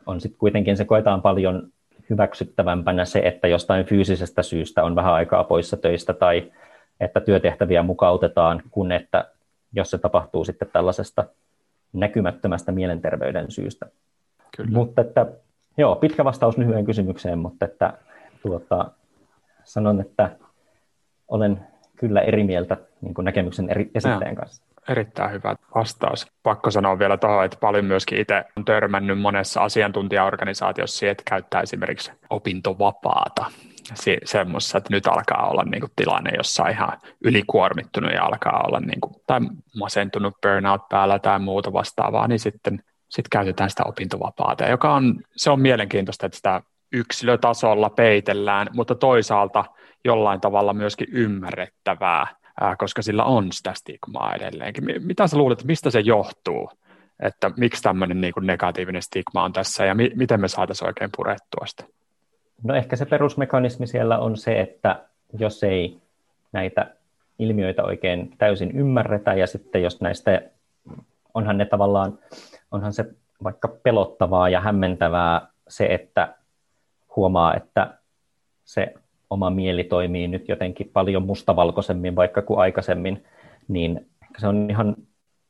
[0.05, 1.67] on sitten kuitenkin, se koetaan paljon
[2.09, 6.51] hyväksyttävämpänä se, että jostain fyysisestä syystä on vähän aikaa poissa töistä tai
[6.99, 9.25] että työtehtäviä mukautetaan, kun että
[9.73, 11.23] jos se tapahtuu sitten tällaisesta
[11.93, 13.85] näkymättömästä mielenterveyden syystä.
[14.57, 14.71] Kyllä.
[14.71, 15.25] Mutta että,
[15.77, 17.93] joo, pitkä vastaus lyhyen kysymykseen, mutta että
[18.41, 18.91] tuota,
[19.63, 20.29] sanon, että
[21.33, 24.63] olen kyllä eri mieltä niin kuin näkemyksen eri esittäjän kanssa.
[24.89, 26.27] Erittäin hyvä vastaus.
[26.43, 31.61] Pakko sanoa vielä tuohon, että paljon myöskin itse on törmännyt monessa asiantuntijaorganisaatiossa siihen, että käyttää
[31.61, 33.45] esimerkiksi opintovapaata
[33.93, 38.63] se, semmoisessa, että nyt alkaa olla niin kuin tilanne, jossa on ihan ylikuormittunut ja alkaa
[38.67, 39.39] olla niin kuin, tai
[39.79, 45.49] masentunut burnout päällä tai muuta vastaavaa, niin sitten sit käytetään sitä opintovapaata, joka on, se
[45.51, 46.61] on mielenkiintoista, että sitä
[46.93, 49.65] yksilötasolla peitellään, mutta toisaalta
[50.05, 52.27] jollain tavalla myöskin ymmärrettävää,
[52.77, 54.83] koska sillä on sitä stigmaa edelleenkin.
[54.99, 56.69] Mitä sä luulet, mistä se johtuu,
[57.19, 61.09] että miksi tämmöinen niin kuin negatiivinen stigma on tässä ja mi- miten me saataisiin oikein
[61.17, 61.83] purettua sitä?
[62.63, 65.05] No ehkä se perusmekanismi siellä on se, että
[65.39, 65.97] jos ei
[66.51, 66.95] näitä
[67.39, 70.41] ilmiöitä oikein täysin ymmärretä ja sitten jos näistä,
[71.33, 72.19] onhan ne tavallaan,
[72.71, 73.05] onhan se
[73.43, 76.35] vaikka pelottavaa ja hämmentävää se, että
[77.15, 77.97] huomaa, että
[78.65, 78.93] se
[79.33, 83.25] oma mieli toimii nyt jotenkin paljon mustavalkoisemmin vaikka kuin aikaisemmin,
[83.67, 84.95] niin se on ihan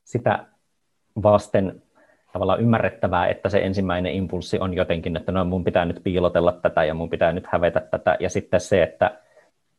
[0.04, 0.46] sitä
[1.24, 1.82] vasten
[2.34, 6.84] tavallaan ymmärrettävää, että se ensimmäinen impulssi on jotenkin, että no mun pitää nyt piilotella tätä
[6.84, 8.18] ja mun pitää nyt hävetä tätä.
[8.20, 9.20] Ja sitten se, että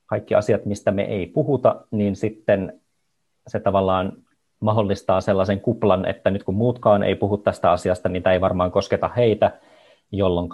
[0.06, 2.80] kaikki asiat, mistä me ei puhuta, niin sitten
[3.46, 4.12] se tavallaan
[4.60, 8.70] mahdollistaa sellaisen kuplan, että nyt kun muutkaan ei puhu tästä asiasta, niin tämä ei varmaan
[8.70, 9.50] kosketa heitä,
[10.12, 10.48] jolloin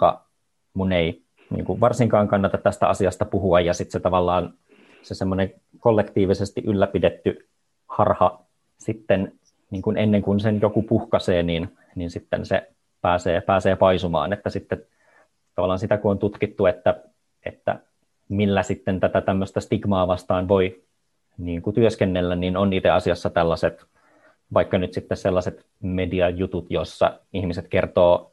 [0.73, 4.53] mun ei niin kuin varsinkaan kannata tästä asiasta puhua, ja sitten se tavallaan
[5.01, 7.47] se semmoinen kollektiivisesti ylläpidetty
[7.87, 8.45] harha
[8.77, 9.31] sitten
[9.71, 12.69] niin kuin ennen kuin sen joku puhkasee, niin, niin sitten se
[13.01, 14.85] pääsee, pääsee paisumaan, että sitten
[15.55, 17.03] tavallaan sitä kun on tutkittu, että,
[17.45, 17.79] että
[18.29, 20.83] millä sitten tätä tämmöistä stigmaa vastaan voi
[21.37, 23.85] niin kuin työskennellä, niin on itse asiassa tällaiset
[24.53, 28.31] vaikka nyt sitten sellaiset mediajutut, jossa ihmiset kertoo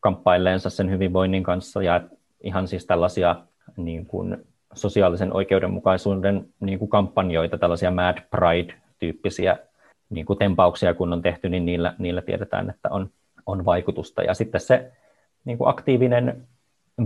[0.00, 2.00] kamppailleensa sen hyvinvoinnin kanssa ja
[2.42, 3.36] ihan siis tällaisia
[3.76, 4.36] niin kuin
[4.74, 9.56] sosiaalisen oikeudenmukaisuuden niin kuin kampanjoita, tällaisia Mad Pride-tyyppisiä
[10.10, 13.10] niin kuin tempauksia, kun on tehty, niin niillä, niillä tiedetään, että on,
[13.46, 14.22] on vaikutusta.
[14.22, 14.92] Ja sitten se
[15.44, 16.42] niin kuin aktiivinen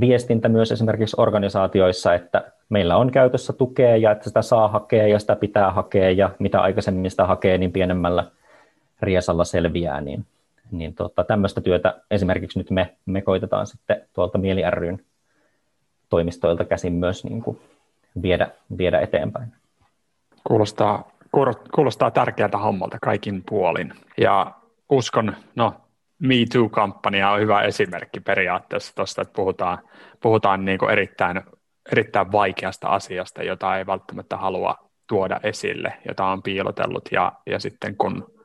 [0.00, 5.18] viestintä myös esimerkiksi organisaatioissa, että meillä on käytössä tukea ja että sitä saa hakea ja
[5.18, 8.24] sitä pitää hakea ja mitä aikaisemmin sitä hakee, niin pienemmällä
[9.02, 10.26] riesalla selviää, niin,
[10.70, 15.00] niin tota, tämmöistä työtä esimerkiksi nyt me, me koitetaan sitten tuolta Mieli ryn
[16.08, 17.60] toimistoilta käsin myös niin kuin
[18.22, 19.52] viedä, viedä eteenpäin.
[20.44, 21.10] Kuulostaa,
[21.74, 23.92] kuulostaa tärkeältä hommalta kaikin puolin.
[24.18, 24.52] Ja
[24.90, 25.74] uskon, no
[26.18, 29.78] Me Too-kampanja on hyvä esimerkki periaatteessa tuosta, että puhutaan,
[30.20, 31.40] puhutaan niin kuin erittäin,
[31.92, 34.74] erittäin vaikeasta asiasta, jota ei välttämättä halua
[35.06, 38.36] tuoda esille, jota on piilotellut, ja, ja sitten kun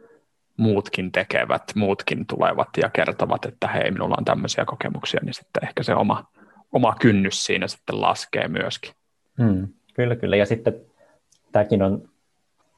[0.57, 5.83] muutkin tekevät, muutkin tulevat ja kertovat, että hei, minulla on tämmöisiä kokemuksia, niin sitten ehkä
[5.83, 6.25] se oma,
[6.71, 8.91] oma kynnys siinä sitten laskee myöskin.
[9.43, 10.35] Hmm, kyllä, kyllä.
[10.35, 10.81] Ja sitten
[11.51, 12.09] tämäkin on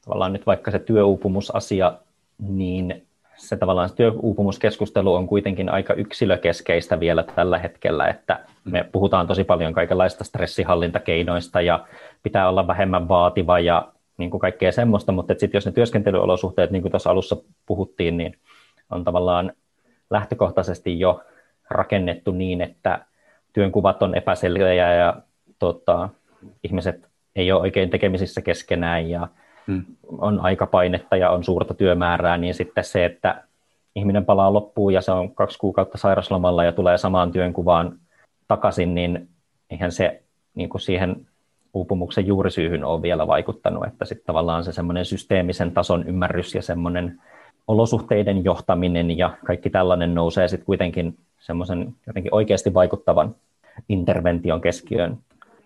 [0.06, 1.94] tavallaan nyt vaikka se työuupumusasia,
[2.38, 9.28] niin se tavallaan se työuupumuskeskustelu on kuitenkin aika yksilökeskeistä vielä tällä hetkellä, että me puhutaan
[9.28, 11.88] tosi paljon kaikenlaista stressihallintakeinoista ja
[12.24, 16.82] pitää olla vähemmän vaativa ja niin kuin kaikkea semmoista, mutta sitten jos ne työskentelyolosuhteet, niin
[16.82, 18.38] kuin tuossa alussa puhuttiin, niin
[18.92, 19.54] on tavallaan
[20.10, 21.22] lähtökohtaisesti jo
[21.70, 23.06] rakennettu niin, että
[23.54, 25.14] työnkuvat on epäselviä ja
[25.60, 26.10] tota,
[26.64, 29.28] ihmiset ei ole oikein tekemisissä keskenään ja
[29.68, 29.84] hmm.
[30.18, 33.44] on aikapainetta ja on suurta työmäärää, niin sitten se, että
[33.96, 38.00] ihminen palaa loppuun ja se on kaksi kuukautta sairaslomalla ja tulee samaan työnkuvaan
[38.48, 39.28] takaisin, niin
[39.70, 40.24] eihän se
[40.56, 41.28] niin kuin siihen
[41.74, 47.22] uupumuksen juurisyyhyn ole vielä vaikuttanut, että sitten tavallaan se semmoinen systeemisen tason ymmärrys ja semmoinen
[47.68, 53.36] olosuhteiden johtaminen ja kaikki tällainen nousee sitten kuitenkin semmoisen jotenkin oikeasti vaikuttavan
[53.90, 55.18] intervention keskiöön.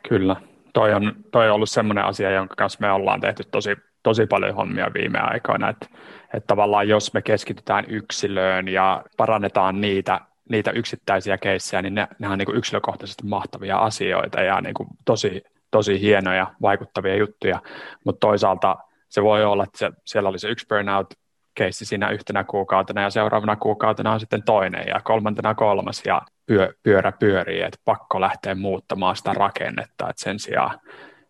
[0.09, 0.35] Kyllä,
[0.73, 4.55] toi on, toi on ollut semmoinen asia, jonka kanssa me ollaan tehty tosi, tosi paljon
[4.55, 5.87] hommia viime aikoina, että,
[6.33, 12.29] että tavallaan jos me keskitytään yksilöön ja parannetaan niitä, niitä yksittäisiä keissejä, niin ne, ne
[12.29, 17.61] on niin yksilökohtaisesti mahtavia asioita ja niin kuin tosi, tosi hienoja, vaikuttavia juttuja,
[18.03, 18.75] mutta toisaalta
[19.09, 21.13] se voi olla, että se, siellä oli se yksi burnout
[21.57, 26.73] keissi siinä yhtenä kuukautena ja seuraavana kuukautena on sitten toinen ja kolmantena kolmas ja pyö,
[26.83, 30.79] pyörä pyörii, että pakko lähteä muuttamaan sitä rakennetta, että sen sijaan,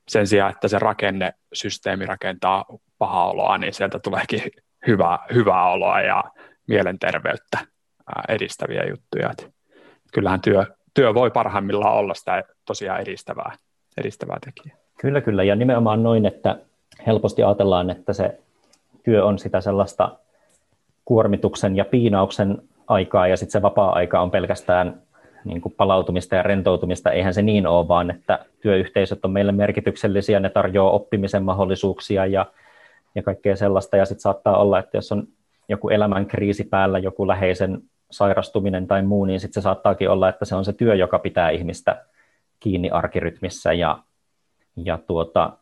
[0.07, 2.65] sen sijaan, että se rakennesysteemi rakentaa
[2.97, 4.41] pahaa oloa, niin sieltä tuleekin
[4.87, 6.23] hyvää, hyvää oloa ja
[6.67, 7.57] mielenterveyttä
[8.29, 9.31] edistäviä juttuja.
[9.31, 9.45] Että
[10.13, 13.51] kyllähän työ, työ voi parhaimmillaan olla sitä tosiaan edistävää,
[13.97, 14.77] edistävää tekijää.
[15.01, 15.43] Kyllä, kyllä.
[15.43, 16.57] Ja nimenomaan noin, että
[17.07, 18.39] helposti ajatellaan, että se
[19.07, 20.17] työ on sitä sellaista
[21.05, 25.01] kuormituksen ja piinauksen aikaa ja sitten se vapaa-aika on pelkästään
[25.45, 27.11] niin kuin palautumista ja rentoutumista.
[27.11, 32.45] Eihän se niin ole, vaan että työyhteisöt on meille merkityksellisiä, ne tarjoaa oppimisen mahdollisuuksia ja,
[33.15, 33.97] ja kaikkea sellaista.
[33.97, 35.27] Ja sitten saattaa olla, että jos on
[35.69, 40.45] joku elämän kriisi päällä, joku läheisen sairastuminen tai muu, niin sitten se saattaakin olla, että
[40.45, 42.05] se on se työ, joka pitää ihmistä
[42.59, 43.99] kiinni arkirytmissä ja,
[44.75, 45.53] ja tuota,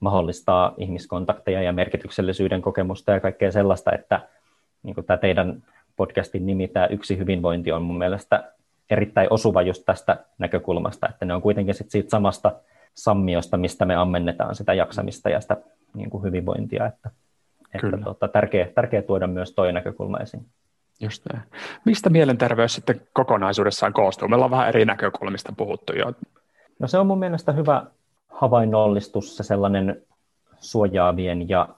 [0.00, 4.20] mahdollistaa ihmiskontakteja ja merkityksellisyyden kokemusta ja kaikkea sellaista, että
[4.82, 5.62] niin kuin tämä teidän
[5.96, 8.52] podcastin nimi, tämä Yksi hyvinvointi on mun mielestä
[8.90, 12.52] erittäin osuva just tästä näkökulmasta, että ne on kuitenkin sit siitä samasta
[12.94, 15.56] sammiosta, mistä me ammennetaan sitä jaksamista ja sitä
[15.94, 17.10] niin kuin hyvinvointia, että,
[17.74, 20.46] että tuota, tärkeä, tärkeä tuoda myös tuo näkökulma esiin.
[21.00, 21.44] Just näin.
[21.84, 24.28] Mistä mielenterveys sitten kokonaisuudessaan koostuu?
[24.28, 26.12] Meillä on vähän eri näkökulmista puhuttu jo.
[26.78, 27.82] No se on mun mielestä hyvä
[28.36, 30.02] havainnollistus, se sellainen
[30.60, 31.68] suojaavien ja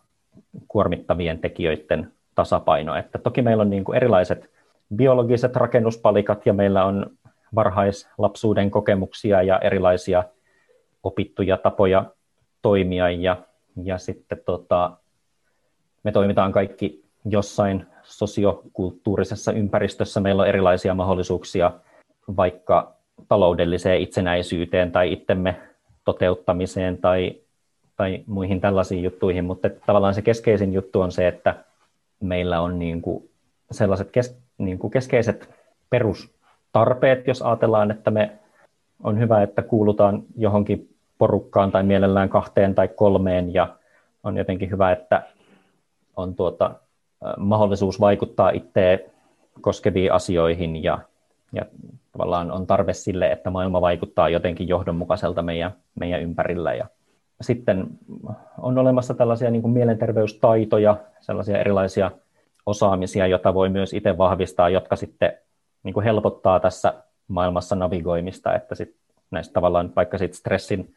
[0.68, 2.96] kuormittavien tekijöiden tasapaino.
[2.96, 4.50] Että toki meillä on niin kuin erilaiset
[4.94, 7.06] biologiset rakennuspalikat ja meillä on
[7.54, 10.24] varhaislapsuuden kokemuksia ja erilaisia
[11.02, 12.04] opittuja tapoja
[12.62, 13.36] toimia ja,
[13.82, 14.90] ja sitten tota,
[16.02, 20.20] me toimitaan kaikki jossain sosiokulttuurisessa ympäristössä.
[20.20, 21.72] Meillä on erilaisia mahdollisuuksia
[22.36, 22.92] vaikka
[23.28, 25.67] taloudelliseen itsenäisyyteen tai itsemme
[26.08, 27.36] toteuttamiseen tai,
[27.96, 31.54] tai muihin tällaisiin juttuihin, mutta tavallaan se keskeisin juttu on se, että
[32.20, 33.30] meillä on niin kuin
[33.70, 35.50] sellaiset kes, niin kuin keskeiset
[35.90, 38.32] perustarpeet, jos ajatellaan, että me
[39.02, 43.76] on hyvä, että kuulutaan johonkin porukkaan tai mielellään kahteen tai kolmeen ja
[44.24, 45.22] on jotenkin hyvä, että
[46.16, 46.74] on tuota,
[47.36, 49.10] mahdollisuus vaikuttaa itse
[49.60, 50.98] koskeviin asioihin ja,
[51.52, 51.62] ja
[52.18, 56.74] tavallaan on tarve sille, että maailma vaikuttaa jotenkin johdonmukaiselta meidän, meidän ympärillä.
[56.74, 56.86] Ja
[57.40, 57.86] sitten
[58.58, 62.10] on olemassa tällaisia niin kuin mielenterveystaitoja, sellaisia erilaisia
[62.66, 65.32] osaamisia, joita voi myös itse vahvistaa, jotka sitten
[65.82, 66.94] niin kuin helpottaa tässä
[67.28, 68.96] maailmassa navigoimista, että sit
[69.30, 70.94] näistä tavallaan vaikka sit stressin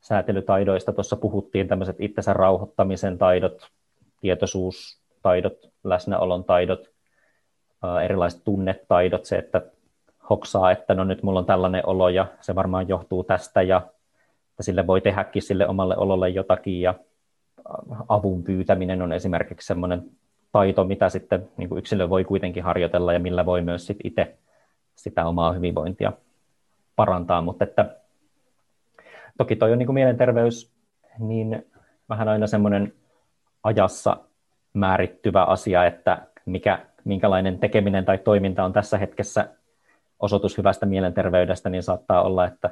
[0.00, 3.68] säätelytaidoista tuossa puhuttiin, tämmöiset itsensä rauhoittamisen taidot,
[4.20, 6.90] tietoisuustaidot, läsnäolon taidot,
[8.04, 9.62] erilaiset tunnetaidot, se, että
[10.30, 13.82] hoksaa, että no nyt mulla on tällainen olo ja se varmaan johtuu tästä ja
[14.50, 16.94] että sille voi tehdäkin sille omalle ololle jotakin ja
[18.08, 20.10] avun pyytäminen on esimerkiksi semmoinen
[20.52, 24.36] taito, mitä sitten niin kuin yksilö voi kuitenkin harjoitella ja millä voi myös sit itse
[24.94, 26.12] sitä omaa hyvinvointia
[26.96, 27.96] parantaa, mutta että
[29.38, 30.72] toki toi on niin kuin mielenterveys,
[31.18, 31.66] niin
[32.08, 32.92] vähän aina semmoinen
[33.62, 34.16] ajassa
[34.72, 39.48] määrittyvä asia, että mikä, minkälainen tekeminen tai toiminta on tässä hetkessä
[40.20, 42.70] osoitus hyvästä mielenterveydestä, niin saattaa olla, että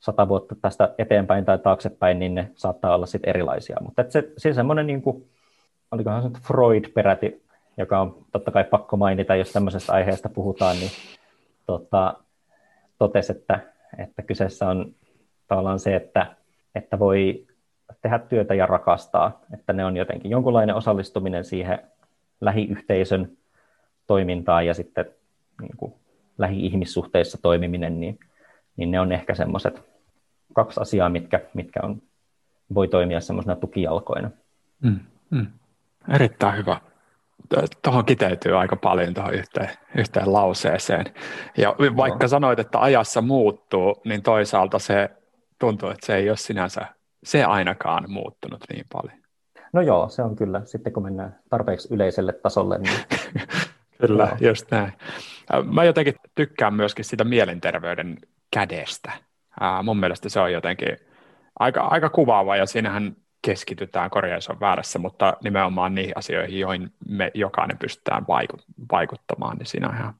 [0.00, 3.76] sata vuotta tästä eteenpäin tai taaksepäin, niin ne saattaa olla sitten erilaisia.
[3.80, 5.28] Mutta se, se semmoinen, niin kuin,
[5.90, 7.42] olikohan se Freud peräti,
[7.76, 10.90] joka on totta kai pakko mainita, jos tämmöisestä aiheesta puhutaan, niin
[11.66, 12.14] tota,
[12.98, 13.60] totesi, että,
[13.98, 14.94] että kyseessä on
[15.48, 16.26] tavallaan se, että,
[16.74, 17.46] että voi
[18.02, 21.78] tehdä työtä ja rakastaa, että ne on jotenkin jonkunlainen osallistuminen siihen
[22.40, 23.36] lähiyhteisön
[24.06, 25.04] toimintaan ja sitten
[25.60, 25.94] niin kuin
[26.38, 28.18] lähi-ihmissuhteissa toimiminen, niin,
[28.76, 29.82] niin ne on ehkä semmoiset
[30.52, 32.02] kaksi asiaa, mitkä, mitkä on,
[32.74, 34.30] voi toimia semmoisena tukijalkoina.
[34.82, 35.46] Mm, mm.
[36.14, 36.80] Erittäin hyvä.
[37.82, 41.04] Tuohon kiteytyy aika paljon tuohon yhteen, yhteen lauseeseen.
[41.56, 42.28] Ja vaikka no.
[42.28, 45.10] sanoit, että ajassa muuttuu, niin toisaalta se
[45.58, 46.86] tuntuu, että se ei ole sinänsä
[47.24, 49.18] se ainakaan muuttunut niin paljon.
[49.72, 50.62] No joo, se on kyllä.
[50.64, 52.98] Sitten kun mennään tarpeeksi yleiselle tasolle, niin
[54.00, 54.50] Kyllä, Joo.
[54.50, 54.92] just näin.
[55.72, 58.16] Mä jotenkin tykkään myöskin sitä mielenterveyden
[58.50, 59.12] kädestä.
[59.82, 60.96] mun mielestä se on jotenkin
[61.58, 67.30] aika, aika kuvaava ja siinähän keskitytään, korjaus on väärässä, mutta nimenomaan niihin asioihin, joihin me
[67.34, 68.26] jokainen pystytään
[68.92, 70.14] vaikuttamaan, niin siinä on ihan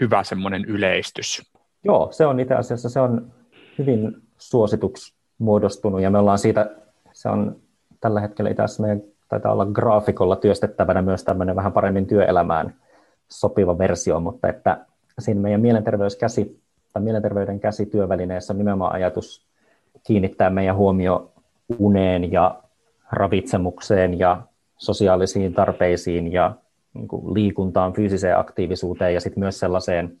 [0.00, 1.52] hyvä semmoinen yleistys.
[1.84, 3.32] Joo, se on itse asiassa se on
[3.78, 6.70] hyvin suosituksi muodostunut ja me ollaan siitä,
[7.12, 7.56] se on
[8.00, 12.74] tällä hetkellä itse asiassa meidän taitaa olla graafikolla työstettävänä myös tämmöinen vähän paremmin työelämään
[13.34, 14.86] sopiva versio, mutta että
[15.18, 16.60] siinä meidän mielenterveyskäsi
[16.92, 19.46] tai mielenterveyden käsityövälineessä on nimenomaan ajatus
[20.06, 21.32] kiinnittää meidän huomio
[21.78, 22.62] uneen ja
[23.12, 24.42] ravitsemukseen ja
[24.76, 26.54] sosiaalisiin tarpeisiin ja
[26.94, 30.20] niin kuin liikuntaan, fyysiseen aktiivisuuteen ja sitten myös sellaiseen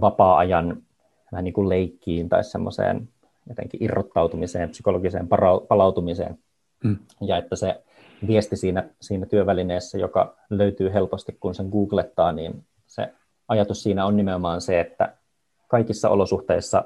[0.00, 0.82] vapaa-ajan
[1.32, 3.08] vähän niin kuin leikkiin tai semmoiseen
[3.48, 5.28] jotenkin irrottautumiseen, psykologiseen
[5.68, 6.38] palautumiseen.
[6.84, 6.96] Mm.
[7.20, 7.82] Ja että se
[8.26, 13.12] viesti siinä, siinä työvälineessä, joka löytyy helposti, kun sen googlettaa, niin se
[13.48, 15.12] ajatus siinä on nimenomaan se, että
[15.68, 16.84] kaikissa olosuhteissa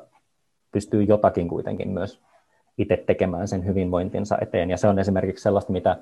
[0.73, 2.21] pystyy jotakin kuitenkin myös
[2.79, 4.71] itse tekemään sen hyvinvointinsa eteen.
[4.71, 5.97] Ja se on esimerkiksi sellaista, mitä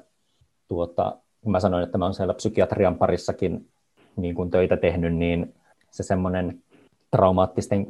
[0.69, 3.69] tuota, kun mä sanoin, että mä olen siellä psykiatrian parissakin
[4.17, 5.55] niin kuin töitä tehnyt, niin
[5.91, 6.63] se semmoinen
[7.11, 7.87] traumaattisten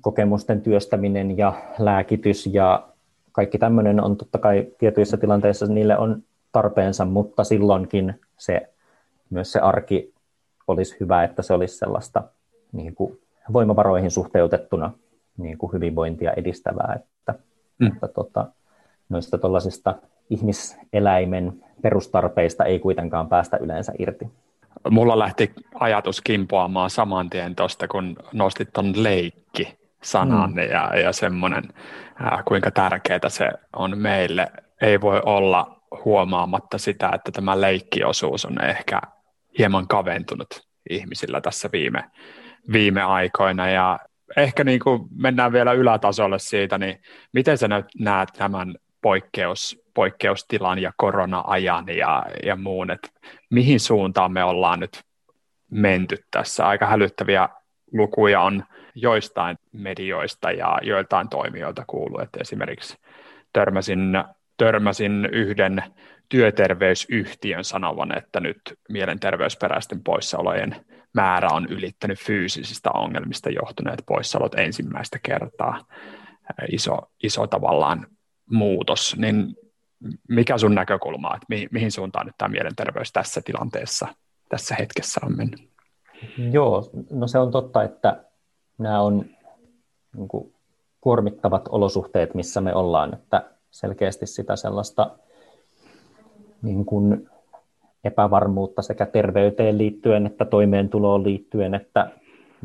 [0.00, 2.88] kokemusten työstäminen ja lääkitys ja
[3.32, 8.68] kaikki tämmöinen on totta kai tietyissä tilanteissa, niille on tarpeensa, mutta silloinkin se,
[9.30, 10.14] myös se arki
[10.68, 12.22] olisi hyvä, että se olisi sellaista
[12.72, 13.18] niin kuin
[13.52, 14.92] voimavaroihin suhteutettuna
[15.36, 17.34] niin kuin hyvinvointia edistävää, että,
[17.78, 17.86] mm.
[17.86, 18.46] että tota,
[19.08, 19.94] noista tuollaisista
[20.30, 24.32] ihmiseläimen perustarpeista ei kuitenkaan päästä yleensä irti.
[24.90, 30.58] Mulla lähti ajatus kimpoamaan saman tien tuosta, kun nostit tuon leikki sanan mm.
[30.58, 31.64] ja, ja semmoinen,
[32.44, 34.48] kuinka tärkeää se on meille.
[34.80, 39.00] Ei voi olla huomaamatta sitä, että tämä leikkiosuus on ehkä
[39.58, 40.48] hieman kaventunut
[40.90, 42.04] ihmisillä tässä viime,
[42.72, 43.70] viime aikoina.
[43.70, 43.98] Ja
[44.36, 47.02] ehkä niin kuin mennään vielä ylätasolle siitä, niin
[47.32, 53.08] miten sä näet tämän poikkeus, poikkeustilan ja korona-ajan ja, ja muun, että
[53.50, 55.02] mihin suuntaan me ollaan nyt
[55.70, 56.66] menty tässä.
[56.66, 57.48] Aika hälyttäviä
[57.92, 62.96] lukuja on joistain medioista ja joiltain toimijoilta kuuluu, että esimerkiksi
[63.52, 64.12] törmäsin
[64.64, 65.84] törmäsin yhden
[66.28, 70.76] työterveysyhtiön sanovan, että nyt mielenterveysperäisten poissaolojen
[71.14, 75.84] määrä on ylittänyt fyysisistä ongelmista johtuneet poissaolot ensimmäistä kertaa.
[76.72, 78.06] Iso, iso tavallaan
[78.50, 79.56] muutos, niin
[80.28, 84.08] mikä sun näkökulma, että mihin, mihin suuntaan nyt tämä mielenterveys tässä tilanteessa,
[84.48, 85.68] tässä hetkessä on mennyt?
[86.52, 88.24] Joo, no se on totta, että
[88.78, 89.24] nämä on
[90.16, 90.54] niin kuin,
[91.00, 95.10] kuormittavat olosuhteet, missä me ollaan, että selkeästi sitä sellaista
[96.62, 97.28] niin kuin
[98.04, 102.10] epävarmuutta sekä terveyteen liittyen että toimeentuloon liittyen, että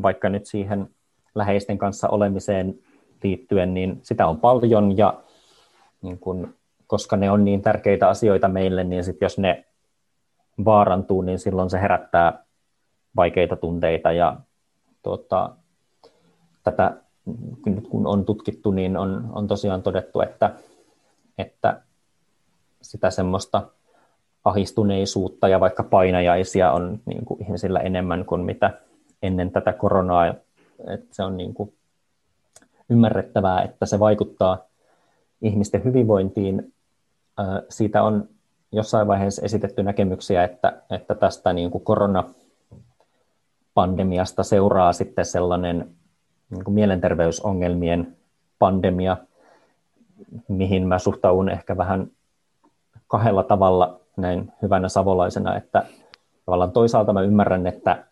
[0.01, 0.89] vaikka nyt siihen
[1.35, 2.79] läheisten kanssa olemiseen
[3.23, 5.23] liittyen, niin sitä on paljon ja
[6.01, 6.53] niin kuin
[6.87, 9.65] koska ne on niin tärkeitä asioita meille, niin sit jos ne
[10.65, 12.45] vaarantuu, niin silloin se herättää
[13.15, 14.37] vaikeita tunteita ja
[15.03, 15.49] tuota,
[16.63, 16.97] tätä
[17.65, 20.53] nyt kun on tutkittu, niin on, on tosiaan todettu, että,
[21.37, 21.81] että
[22.81, 23.61] sitä semmoista
[24.43, 28.73] ahistuneisuutta ja vaikka painajaisia on niin kuin ihmisillä enemmän kuin mitä
[29.21, 30.27] ennen tätä koronaa.
[30.27, 31.73] Että se on niin kuin
[32.89, 34.65] ymmärrettävää, että se vaikuttaa
[35.41, 36.73] ihmisten hyvinvointiin.
[37.69, 38.29] Siitä on
[38.71, 45.89] jossain vaiheessa esitetty näkemyksiä, että, että tästä niin kuin koronapandemiasta seuraa sitten sellainen
[46.49, 48.17] niin kuin mielenterveysongelmien
[48.59, 49.17] pandemia,
[50.47, 52.07] mihin mä suhtaudun ehkä vähän
[53.07, 55.85] kahdella tavalla näin hyvänä savolaisena, että
[56.45, 58.05] tavallaan toisaalta mä ymmärrän, että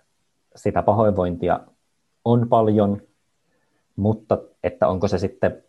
[0.56, 1.60] sitä pahoinvointia
[2.26, 3.02] on paljon,
[3.96, 5.64] mutta että onko se sitten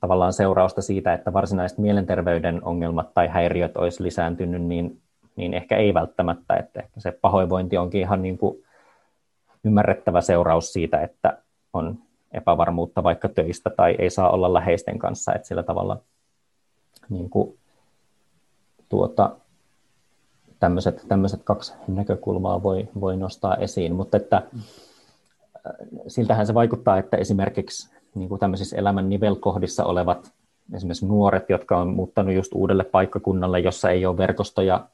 [0.00, 5.00] tavallaan seurausta siitä, että varsinaiset mielenterveyden ongelmat tai häiriöt olisi lisääntynyt, niin,
[5.36, 8.64] niin ehkä ei välttämättä, että ehkä se pahoinvointi onkin ihan niin kuin
[9.64, 11.38] ymmärrettävä seuraus siitä, että
[11.72, 11.98] on
[12.34, 16.00] epävarmuutta vaikka töistä tai ei saa olla läheisten kanssa, että sillä tavalla
[17.08, 17.58] niin kuin,
[18.88, 19.36] tuota,
[20.60, 24.42] tämmöiset, tämmöiset kaksi näkökulmaa voi, voi nostaa esiin, mutta että äh,
[26.06, 30.32] siltähän se vaikuttaa, että esimerkiksi niin kuin tämmöisissä elämän nivelkohdissa olevat
[30.74, 34.86] esimerkiksi nuoret, jotka on muuttanut just uudelle paikkakunnalle, jossa ei ole verkostoja,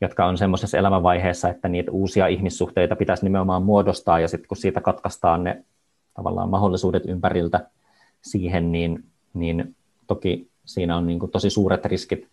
[0.00, 4.80] jotka on semmoisessa elämänvaiheessa, että niitä uusia ihmissuhteita pitäisi nimenomaan muodostaa, ja sitten kun siitä
[4.80, 5.64] katkaistaan ne
[6.14, 7.66] tavallaan mahdollisuudet ympäriltä
[8.22, 9.04] siihen, niin,
[9.34, 12.32] niin toki siinä on niin kuin tosi suuret riskit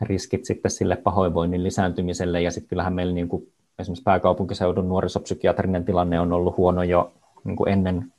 [0.00, 2.42] riskit sitten sille pahoinvoinnin lisääntymiselle.
[2.42, 7.12] Ja sitten kyllähän meillä niin kuin esimerkiksi pääkaupunkiseudun nuorisopsykiatrinen tilanne on ollut huono jo
[7.44, 8.12] niin kuin ennen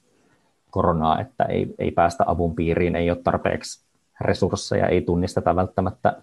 [0.70, 3.86] koronaa, että ei, ei päästä avun piiriin, ei ole tarpeeksi
[4.22, 6.22] resursseja, ei tunnisteta välttämättä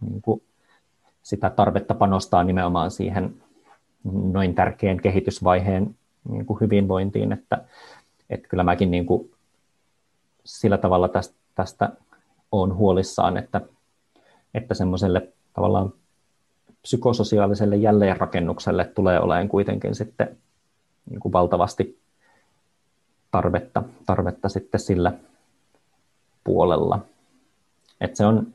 [0.00, 0.42] niin kuin
[1.22, 3.34] sitä tarvetta panostaa nimenomaan siihen
[4.32, 5.96] noin tärkeän kehitysvaiheen
[6.28, 7.64] niin kuin hyvinvointiin, että,
[8.30, 9.30] että kyllä mäkin niin kuin
[10.44, 11.92] sillä tavalla tästä, tästä
[12.52, 13.60] olen huolissaan, että
[14.54, 15.92] että semmoiselle tavallaan
[16.82, 20.36] psykososiaaliselle jälleenrakennukselle tulee olemaan kuitenkin sitten
[21.10, 22.00] niin kuin valtavasti
[23.30, 25.12] tarvetta, tarvetta sitten sillä
[26.44, 26.98] puolella.
[28.00, 28.46] Et se on,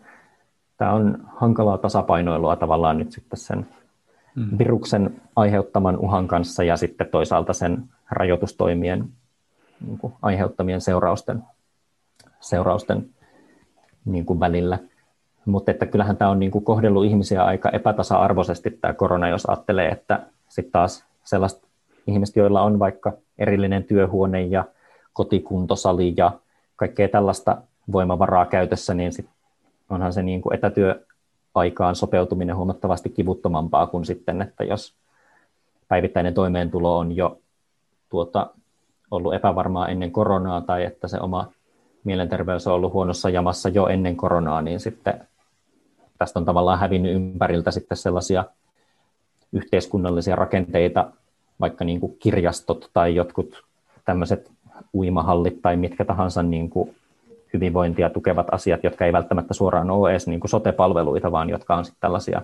[0.78, 3.68] tämä on hankalaa tasapainoilua tavallaan nyt sitten sen
[4.36, 4.58] mm.
[4.58, 9.06] viruksen aiheuttaman uhan kanssa ja sitten toisaalta sen rajoitustoimien
[9.88, 11.44] niin kuin aiheuttamien seurausten,
[12.40, 13.10] seurausten
[14.06, 14.80] niin kuin välillä–
[15.46, 19.90] mutta että kyllähän tämä on niin kuin kohdellut ihmisiä aika epätasa-arvoisesti tämä korona, jos ajattelee,
[19.90, 20.20] että
[20.50, 21.62] sitten taas sellaiset
[22.08, 24.66] ihmiset, joilla on vaikka erillinen työhuone ja
[25.14, 26.32] kotikuntosali ja
[26.76, 27.58] kaikkea tällaista
[27.92, 29.30] voimavaraa käytössä, niin sit
[29.90, 30.56] onhan se niin kuin
[31.56, 34.94] etätyöaikaan sopeutuminen huomattavasti kivuttomampaa kuin sitten, että jos
[35.88, 37.40] päivittäinen toimeentulo on jo
[38.10, 38.50] tuota,
[39.12, 41.52] ollut epävarmaa ennen koronaa tai että se oma
[42.04, 45.28] mielenterveys on ollut huonossa jamassa jo ennen koronaa, niin sitten
[46.18, 48.46] tästä on tavallaan hävinnyt ympäriltä sitten sellaisia
[49.54, 51.12] yhteiskunnallisia rakenteita,
[51.60, 53.64] vaikka niin kuin kirjastot tai jotkut
[54.06, 54.52] tämmöiset
[54.94, 56.96] uimahallit tai mitkä tahansa niin kuin
[57.56, 61.86] hyvinvointia tukevat asiat, jotka ei välttämättä suoraan ole edes niin kuin sote-palveluita, vaan jotka on
[61.86, 62.42] sitten tällaisia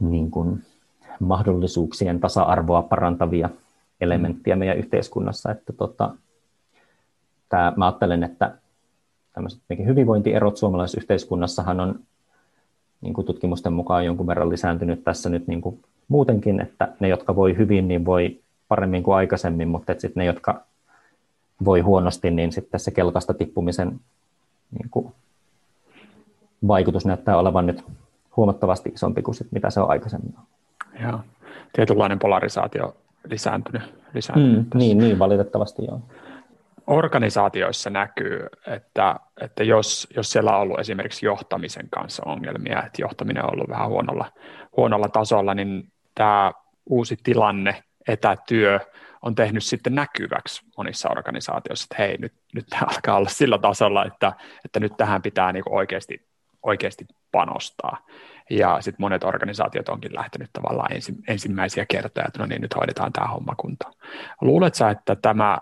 [0.00, 0.62] niin kuin
[1.20, 3.50] mahdollisuuksien tasa-arvoa parantavia
[4.00, 5.50] elementtejä meidän yhteiskunnassa.
[5.50, 6.10] Että tota,
[7.48, 8.54] tämä, mä ajattelen, että
[9.32, 12.00] tämmöiset hyvinvointierot suomalaisessa yhteiskunnassahan on
[13.00, 17.36] niin kuin tutkimusten mukaan jonkun verran lisääntynyt tässä nyt niin kuin muutenkin, että ne, jotka
[17.36, 20.64] voi hyvin, niin voi paremmin kuin aikaisemmin, mutta sitten ne, jotka
[21.64, 24.00] voi huonosti, niin sitten se kelkasta tippumisen
[24.70, 25.12] niin kuin
[26.68, 27.84] vaikutus näyttää olevan nyt
[28.36, 30.34] huomattavasti isompi kuin sit, mitä se on aikaisemmin.
[31.02, 31.20] Joo,
[31.72, 32.96] tietynlainen polarisaatio
[33.30, 33.82] lisääntynyt.
[34.14, 36.00] lisääntynyt mm, niin, niin, valitettavasti joo
[36.90, 43.44] organisaatioissa näkyy, että, että jos, jos siellä on ollut esimerkiksi johtamisen kanssa ongelmia, että johtaminen
[43.44, 44.32] on ollut vähän huonolla,
[44.76, 46.52] huonolla tasolla, niin tämä
[46.86, 48.80] uusi tilanne, etätyö,
[49.22, 54.04] on tehnyt sitten näkyväksi monissa organisaatioissa, että hei, nyt, nyt tämä alkaa olla sillä tasolla,
[54.04, 54.32] että,
[54.64, 56.26] että nyt tähän pitää niin oikeasti,
[56.62, 58.06] oikeasti panostaa.
[58.50, 63.12] Ja sitten monet organisaatiot onkin lähtenyt tavallaan ensi, ensimmäisiä kertoja, että no niin, nyt hoidetaan
[63.12, 63.92] tämä homma kuntoon.
[64.40, 65.58] Luuletko että tämä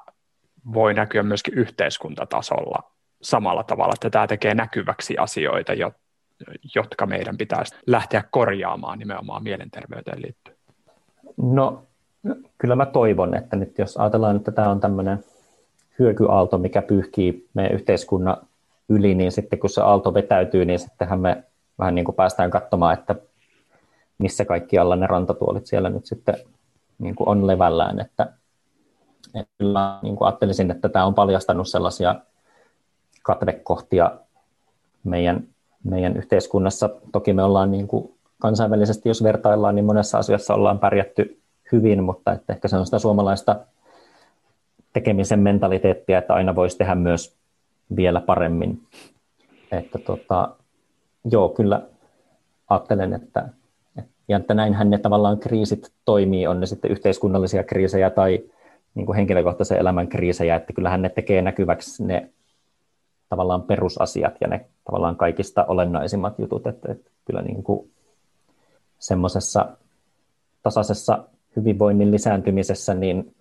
[0.74, 2.92] voi näkyä myöskin yhteiskuntatasolla
[3.22, 5.72] samalla tavalla, että tämä tekee näkyväksi asioita,
[6.74, 10.58] jotka meidän pitäisi lähteä korjaamaan nimenomaan mielenterveyteen liittyen?
[11.36, 11.87] No
[12.58, 15.24] kyllä mä toivon, että nyt jos ajatellaan, että tämä on tämmöinen
[15.98, 18.36] hyökyaalto, mikä pyyhkii meidän yhteiskunnan
[18.88, 21.44] yli, niin sitten kun se aalto vetäytyy, niin sittenhän me
[21.78, 23.14] vähän niin kuin päästään katsomaan, että
[24.18, 26.34] missä kaikki alla ne rantatuolit siellä nyt sitten
[26.98, 28.32] niin kuin on levällään, että,
[29.34, 32.14] että kyllä niin kuin ajattelisin, että tämä on paljastanut sellaisia
[33.22, 34.10] katvekohtia
[35.04, 35.48] meidän,
[35.84, 36.90] meidän yhteiskunnassa.
[37.12, 41.37] Toki me ollaan niin kuin kansainvälisesti, jos vertaillaan, niin monessa asiassa ollaan pärjätty
[41.72, 43.56] hyvin, mutta että ehkä se on sitä suomalaista
[44.92, 47.36] tekemisen mentaliteettia, että aina voisi tehdä myös
[47.96, 48.82] vielä paremmin.
[49.72, 50.50] Että tota,
[51.30, 51.82] joo, kyllä
[52.68, 53.48] ajattelen, että,
[54.28, 58.44] ja että näinhän ne tavallaan kriisit toimii, on ne sitten yhteiskunnallisia kriisejä tai
[58.94, 62.30] niin kuin henkilökohtaisen elämän kriisejä, että kyllähän ne tekee näkyväksi ne
[63.28, 67.90] tavallaan perusasiat ja ne tavallaan kaikista olennaisimmat jutut, että, että kyllä niin kuin
[68.98, 69.68] semmoisessa
[70.62, 71.24] tasaisessa
[71.60, 73.34] hyvinvoinnin lisääntymisessä, niin,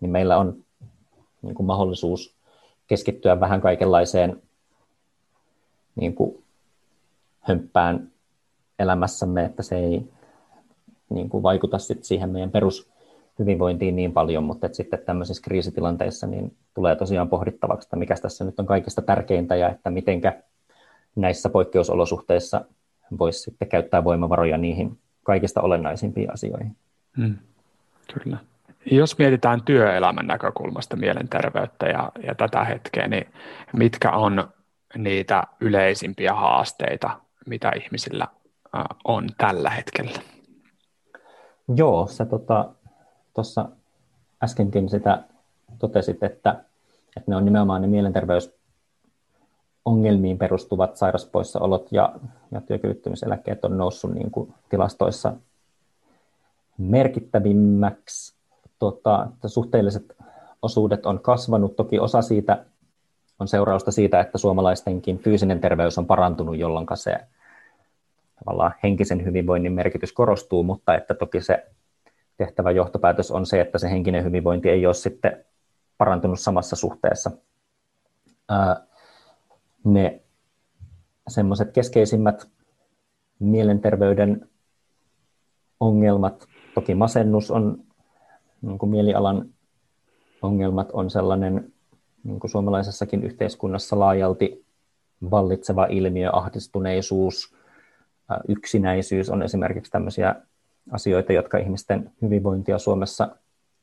[0.00, 0.64] niin meillä on
[1.42, 2.34] niin kuin mahdollisuus
[2.86, 4.42] keskittyä vähän kaikenlaiseen
[5.96, 6.44] niin kuin
[7.40, 8.10] hömppään
[8.78, 10.04] elämässämme, että se ei
[11.10, 16.56] niin kuin vaikuta sit siihen meidän perushyvinvointiin niin paljon, mutta että sitten tämmöisissä kriisitilanteissa niin
[16.74, 20.42] tulee tosiaan pohdittavaksi, että mikä tässä nyt on kaikista tärkeintä ja että mitenkä
[21.16, 22.64] näissä poikkeusolosuhteissa
[23.18, 26.76] voisi sitten käyttää voimavaroja niihin kaikista olennaisimpiin asioihin.
[27.16, 27.34] Hmm.
[28.12, 28.36] Kyllä.
[28.90, 33.26] Jos mietitään työelämän näkökulmasta mielenterveyttä ja, ja tätä hetkeä, niin
[33.72, 34.48] mitkä on
[34.96, 38.28] niitä yleisimpiä haasteita, mitä ihmisillä
[39.04, 40.20] on tällä hetkellä?
[41.76, 42.74] Joo, sä tuossa
[43.34, 43.68] tota,
[44.44, 45.22] äskenkin sitä
[45.78, 46.50] totesit, että,
[47.16, 52.14] että ne on nimenomaan ne mielenterveysongelmiin perustuvat sairauspoissaolot ja,
[52.50, 55.32] ja työkyvyttömyyseläkkeet on noussut niin kuin tilastoissa
[56.78, 58.34] merkittävimmäksi.
[58.78, 60.16] Tota, suhteelliset
[60.62, 61.76] osuudet on kasvanut.
[61.76, 62.64] Toki osa siitä
[63.38, 67.16] on seurausta siitä, että suomalaistenkin fyysinen terveys on parantunut, jolloin se
[68.44, 71.66] tavallaan henkisen hyvinvoinnin merkitys korostuu, mutta että toki se
[72.36, 75.44] tehtävä johtopäätös on se, että se henkinen hyvinvointi ei ole sitten
[75.98, 77.30] parantunut samassa suhteessa.
[79.84, 80.20] Ne
[81.28, 82.48] semmoiset keskeisimmät
[83.38, 84.48] mielenterveyden
[85.80, 87.78] ongelmat, toki masennus on,
[88.62, 89.48] niin kuin mielialan
[90.42, 91.72] ongelmat on sellainen
[92.24, 94.64] niin kuin suomalaisessakin yhteiskunnassa laajalti
[95.30, 97.54] vallitseva ilmiö, ahdistuneisuus,
[98.48, 100.34] yksinäisyys on esimerkiksi tämmöisiä
[100.90, 103.36] asioita, jotka ihmisten hyvinvointia Suomessa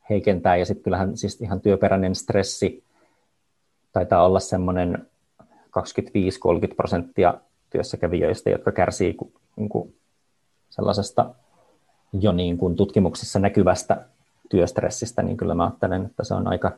[0.10, 0.58] heikentää.
[0.58, 2.84] Ja sitten kyllähän siis ihan työperäinen stressi
[3.92, 5.08] taitaa olla semmoinen
[5.44, 5.44] 25-30
[6.76, 7.34] prosenttia
[7.70, 9.18] työssäkävijöistä, jotka kärsii
[9.56, 9.96] niin kuin
[10.70, 11.36] sellaisesta
[12.14, 14.06] jo niin kuin tutkimuksissa näkyvästä
[14.50, 16.72] työstressistä, niin kyllä mä ajattelen, että se on aika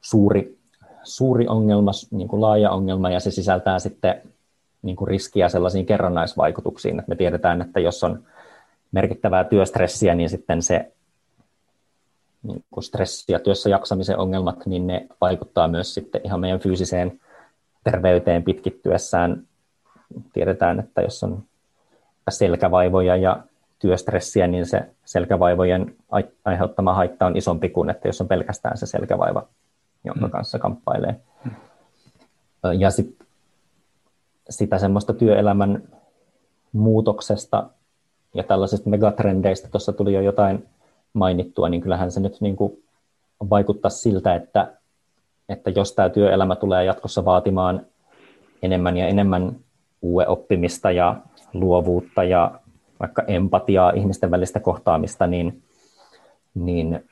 [0.00, 0.58] suuri,
[1.02, 4.22] suuri ongelma, niin kuin laaja ongelma, ja se sisältää sitten
[4.82, 8.24] niin kuin riskiä sellaisiin kerrannaisvaikutuksiin, että me tiedetään, että jos on
[8.92, 10.92] merkittävää työstressiä, niin sitten se
[12.42, 17.20] niin kuin stressi ja työssä jaksamisen ongelmat, niin ne vaikuttaa myös sitten ihan meidän fyysiseen
[17.84, 19.42] terveyteen pitkittyessään.
[20.32, 21.42] Tiedetään, että jos on
[22.30, 23.42] selkävaivoja ja
[23.82, 25.96] työstressiä, niin se selkävaivojen
[26.44, 29.46] aiheuttama haitta on isompi kuin, että jos on pelkästään se selkävaiva,
[30.04, 30.30] jonka mm.
[30.30, 31.20] kanssa kamppailee.
[32.78, 33.26] Ja sitten
[34.50, 35.82] sitä semmoista työelämän
[36.72, 37.66] muutoksesta
[38.34, 40.68] ja tällaisista megatrendeistä, tuossa tuli jo jotain
[41.12, 42.82] mainittua, niin kyllähän se nyt niin kuin
[43.50, 44.72] vaikuttaa siltä, että,
[45.48, 47.86] että jos tämä työelämä tulee jatkossa vaatimaan
[48.62, 49.56] enemmän ja enemmän
[50.02, 51.16] uue oppimista ja
[51.52, 52.60] luovuutta ja
[53.02, 55.62] vaikka empatiaa, ihmisten välistä kohtaamista, niin,
[56.54, 57.04] niin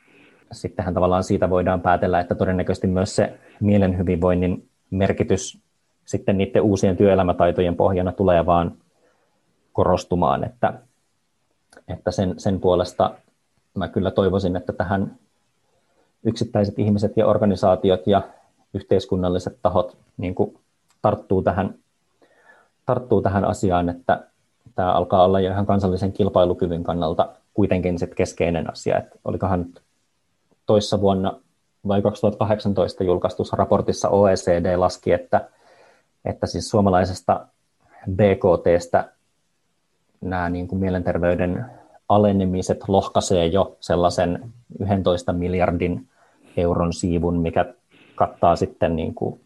[0.52, 5.58] sittenhän tavallaan siitä voidaan päätellä, että todennäköisesti myös se mielen hyvinvoinnin merkitys
[6.04, 8.74] sitten niiden uusien työelämätaitojen pohjana tulee vaan
[9.72, 10.74] korostumaan, että,
[11.88, 13.14] että sen, sen puolesta
[13.74, 15.16] mä kyllä toivoisin, että tähän
[16.24, 18.22] yksittäiset ihmiset ja organisaatiot ja
[18.74, 20.34] yhteiskunnalliset tahot niin
[21.02, 21.74] tarttuu, tähän,
[22.86, 24.29] tarttuu tähän asiaan, että
[24.80, 28.98] tämä alkaa olla jo ihan kansallisen kilpailukyvyn kannalta kuitenkin sit keskeinen asia.
[28.98, 29.66] Että olikohan
[30.66, 31.32] toissa vuonna
[31.88, 35.48] vai 2018 julkaistussa raportissa OECD laski, että
[36.24, 37.46] että siis suomalaisesta
[38.10, 39.12] BKTstä
[40.20, 41.66] nämä niin kuin mielenterveyden
[42.08, 46.08] alenemiset lohkaisee jo sellaisen 11 miljardin
[46.56, 47.74] euron siivun, mikä
[48.14, 49.40] kattaa sitten niin kuin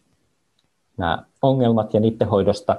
[0.97, 2.77] nämä ongelmat ja niiden hoidosta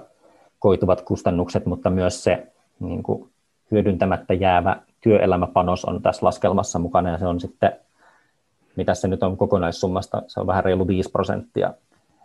[0.67, 2.47] koituvat kustannukset, mutta myös se
[2.81, 3.31] niin kuin
[3.71, 7.73] hyödyntämättä jäävä työelämäpanos on tässä laskelmassa mukana ja se on sitten,
[8.77, 11.75] mitä se nyt on kokonaissummasta, se on vähän reilu 5 prosenttia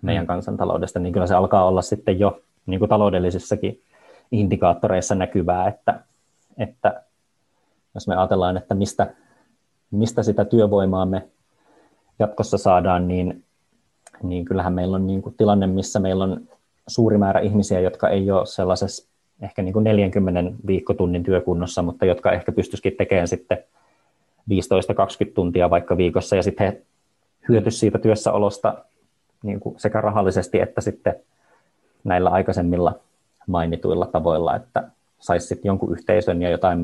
[0.01, 0.27] meidän mm.
[0.27, 3.81] kansantaloudesta, niin kyllä se alkaa olla sitten jo niin kuin taloudellisissakin
[4.31, 5.99] indikaattoreissa näkyvää, että,
[6.57, 7.03] että
[7.93, 9.13] jos me ajatellaan, että mistä,
[9.91, 11.27] mistä sitä työvoimaa me
[12.19, 13.43] jatkossa saadaan, niin,
[14.23, 16.47] niin kyllähän meillä on niin kuin tilanne, missä meillä on
[16.87, 19.11] suuri määrä ihmisiä, jotka ei ole sellaisessa
[19.41, 23.57] ehkä niin kuin 40 viikkotunnin työkunnossa, mutta jotka ehkä pystyisikin tekemään sitten
[24.49, 24.51] 15-20
[25.33, 26.81] tuntia vaikka viikossa, ja sitten he
[27.49, 28.85] hyötyisivät siitä työssäolosta
[29.43, 31.15] niin kuin sekä rahallisesti että sitten
[32.03, 32.99] näillä aikaisemmilla
[33.47, 36.79] mainituilla tavoilla, että saisi sitten jonkun yhteisön ja jotain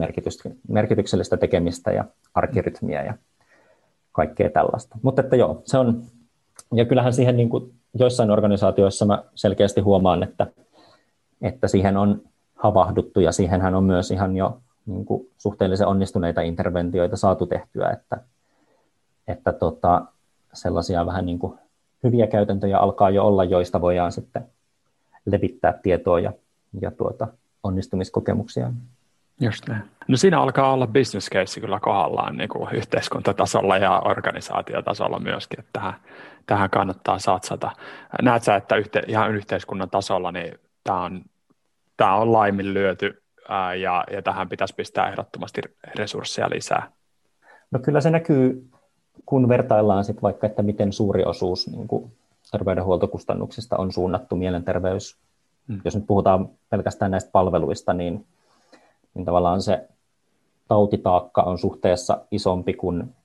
[0.67, 3.13] merkityksellistä tekemistä ja arkirytmiä ja
[4.11, 4.97] kaikkea tällaista.
[5.01, 6.03] Mutta että joo, se on,
[6.73, 10.47] ja kyllähän siihen niin kuin joissain organisaatioissa mä selkeästi huomaan, että,
[11.41, 12.21] että siihen on
[12.55, 18.17] havahduttu ja siihenhän on myös ihan jo niin kuin suhteellisen onnistuneita interventioita saatu tehtyä, että,
[19.27, 20.05] että tota,
[20.53, 21.53] sellaisia vähän niin kuin
[22.03, 24.45] hyviä käytäntöjä alkaa jo olla, joista voidaan sitten
[25.25, 26.33] levittää tietoa ja,
[26.81, 27.27] ja tuota,
[27.63, 28.71] onnistumiskokemuksia.
[29.39, 29.83] Just näin.
[30.07, 35.69] No siinä alkaa olla business case kyllä kohdallaan niin kuin yhteiskuntatasolla ja organisaatiotasolla myöskin, että
[35.73, 35.93] tähän,
[36.45, 37.71] tähän kannattaa satsata.
[38.21, 41.21] Näet sä, että yhte, ihan yhteiskunnan tasolla niin tämä on,
[41.97, 45.61] tämä on laiminlyöty ää, ja, ja tähän pitäisi pistää ehdottomasti
[45.95, 46.91] resursseja lisää?
[47.71, 48.69] No kyllä se näkyy,
[49.25, 52.11] kun vertaillaan sit vaikka, että miten suuri osuus niin kuin
[52.51, 55.17] terveydenhuoltokustannuksista on suunnattu mielenterveys.
[55.67, 55.81] Hmm.
[55.85, 58.25] Jos nyt puhutaan pelkästään näistä palveluista, niin,
[59.17, 59.87] niin tavallaan se
[60.67, 63.15] tautitaakka on suhteessa isompi kuin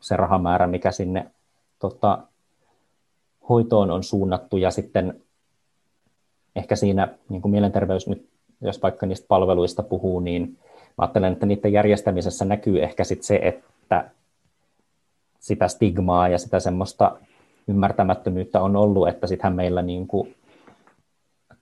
[0.00, 1.30] se rahamäärä, mikä sinne
[1.78, 2.18] tota,
[3.48, 4.56] hoitoon on suunnattu.
[4.56, 5.22] Ja sitten
[6.56, 8.28] ehkä siinä niin kuin mielenterveys nyt
[8.60, 13.36] jos vaikka niistä palveluista puhuu, niin mä ajattelen, että niiden järjestämisessä näkyy ehkä sit se,
[13.42, 14.10] että
[15.40, 17.16] sitä stigmaa ja sitä semmoista
[17.68, 20.34] ymmärtämättömyyttä on ollut, että sittenhän meillä niin kuin,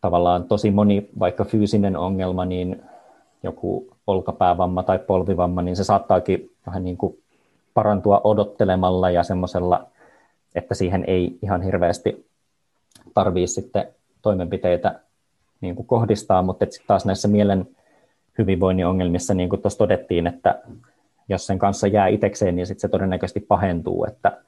[0.01, 2.83] tavallaan tosi moni vaikka fyysinen ongelma, niin
[3.47, 7.19] joku olkapäävamma tai polvivamma, niin se saattaakin vähän niin kuin
[7.75, 9.87] parantua odottelemalla ja semmoisella,
[10.55, 12.27] että siihen ei ihan hirveästi
[13.15, 13.89] tarvii sitten
[14.23, 15.01] toimenpiteitä
[15.61, 17.69] niin kuin kohdistaa, mutta sitten taas näissä mielen
[18.39, 20.63] hyvinvoinnin ongelmissa, niin kuin tuossa todettiin, että
[21.29, 24.43] jos sen kanssa jää itsekseen, niin sitten se todennäköisesti pahentuu, että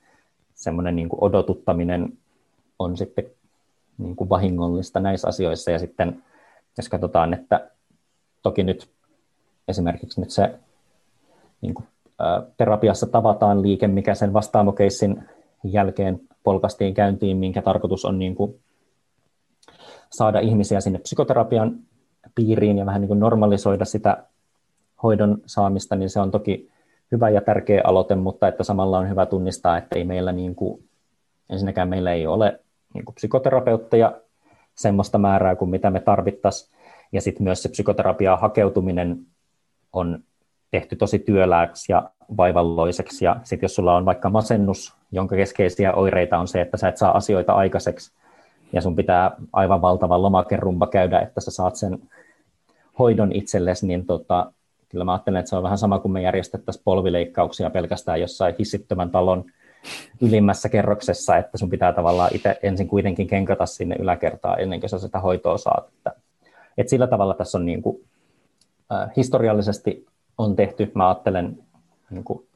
[0.55, 2.13] semmoinen niin kuin odotuttaminen
[2.79, 3.25] on sitten
[3.99, 6.23] niin kuin vahingollista näissä asioissa, ja sitten
[6.77, 7.71] jos katsotaan, että
[8.43, 8.89] toki nyt
[9.69, 10.55] esimerkiksi nyt se
[11.61, 11.87] niin kuin,
[12.21, 15.25] ä, terapiassa tavataan liike, mikä sen vastaamokeissin
[15.65, 18.61] jälkeen polkastiin käyntiin, minkä tarkoitus on niin kuin
[20.11, 21.79] saada ihmisiä sinne psykoterapian
[22.35, 24.25] piiriin ja vähän niin kuin normalisoida sitä
[25.03, 26.71] hoidon saamista, niin se on toki
[27.13, 30.85] hyvä ja tärkeä aloite, mutta että samalla on hyvä tunnistaa, että ei meillä niin kuin,
[31.51, 32.61] ensinnäkään meillä ei ole
[32.95, 34.21] niin kuin psykoterapeutteja
[34.75, 36.78] semmoista määrää kuin mitä me tarvittaisiin,
[37.13, 39.19] ja sitten myös se psykoterapiaa hakeutuminen
[39.93, 40.19] on
[40.71, 46.39] tehty tosi työlääksi ja vaivalloiseksi, ja sitten jos sulla on vaikka masennus, jonka keskeisiä oireita
[46.39, 48.13] on se, että sä et saa asioita aikaiseksi,
[48.73, 51.99] ja sun pitää aivan valtava lomakerumpa käydä, että sä saat sen
[52.99, 54.53] hoidon itsellesi, niin tota,
[54.89, 59.11] kyllä mä ajattelen, että se on vähän sama kuin me järjestettäisiin polvileikkauksia pelkästään jossain hissittömän
[59.11, 59.45] talon
[60.21, 64.99] ylimmässä kerroksessa, että sun pitää tavallaan itse ensin kuitenkin kenkata sinne yläkertaan ennen kuin sä
[64.99, 65.89] sitä hoitoa saat.
[65.89, 66.13] Että,
[66.79, 68.05] että sillä tavalla tässä on niin kuin,
[68.93, 70.07] äh, historiallisesti
[70.39, 71.59] on tehty, mä ajattelen,
[72.11, 72.47] niin kuin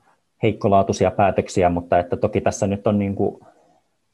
[0.43, 3.41] heikkolaatuisia päätöksiä, mutta että toki tässä nyt on niin kuin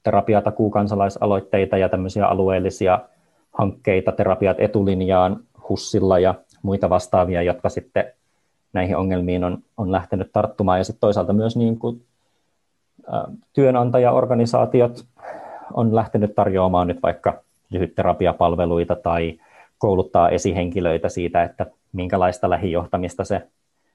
[0.03, 3.01] terapiatakuu kansalaisaloitteita ja tämmöisiä alueellisia
[3.53, 8.13] hankkeita, terapiat etulinjaan HUSilla ja muita vastaavia, jotka sitten
[8.73, 10.79] näihin ongelmiin on, on lähtenyt tarttumaan.
[10.79, 12.03] Ja sitten toisaalta myös niin kuin,
[13.13, 15.05] ä, työnantajaorganisaatiot
[15.75, 19.41] on lähtenyt tarjoamaan nyt vaikka lyhytterapiapalveluita tai
[19.79, 23.47] kouluttaa esihenkilöitä siitä, että minkälaista lähijohtamista se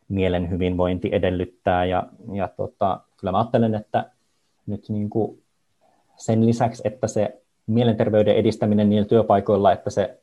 [0.09, 1.85] mielen hyvinvointi edellyttää.
[1.85, 2.03] Ja,
[2.33, 4.11] ja tota, kyllä mä ajattelen, että
[4.65, 5.43] nyt niin kuin
[6.15, 10.19] sen lisäksi, että se mielenterveyden edistäminen niillä työpaikoilla, että se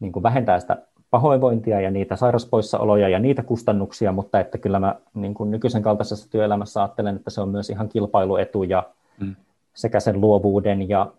[0.00, 0.76] niin kuin vähentää sitä
[1.10, 6.30] pahoinvointia ja niitä sairauspoissaoloja ja niitä kustannuksia, mutta että kyllä mä niin kuin nykyisen kaltaisessa
[6.30, 8.88] työelämässä ajattelen, että se on myös ihan kilpailuetu ja
[9.20, 9.36] mm.
[9.74, 11.12] sekä sen luovuuden ja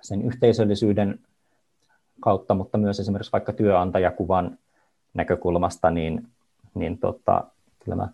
[0.00, 1.18] sen yhteisöllisyyden
[2.20, 4.58] kautta, mutta myös esimerkiksi vaikka työnantajakuvan
[5.14, 6.28] näkökulmasta, niin,
[6.74, 7.44] niin tota,
[7.84, 8.08] kyllä mä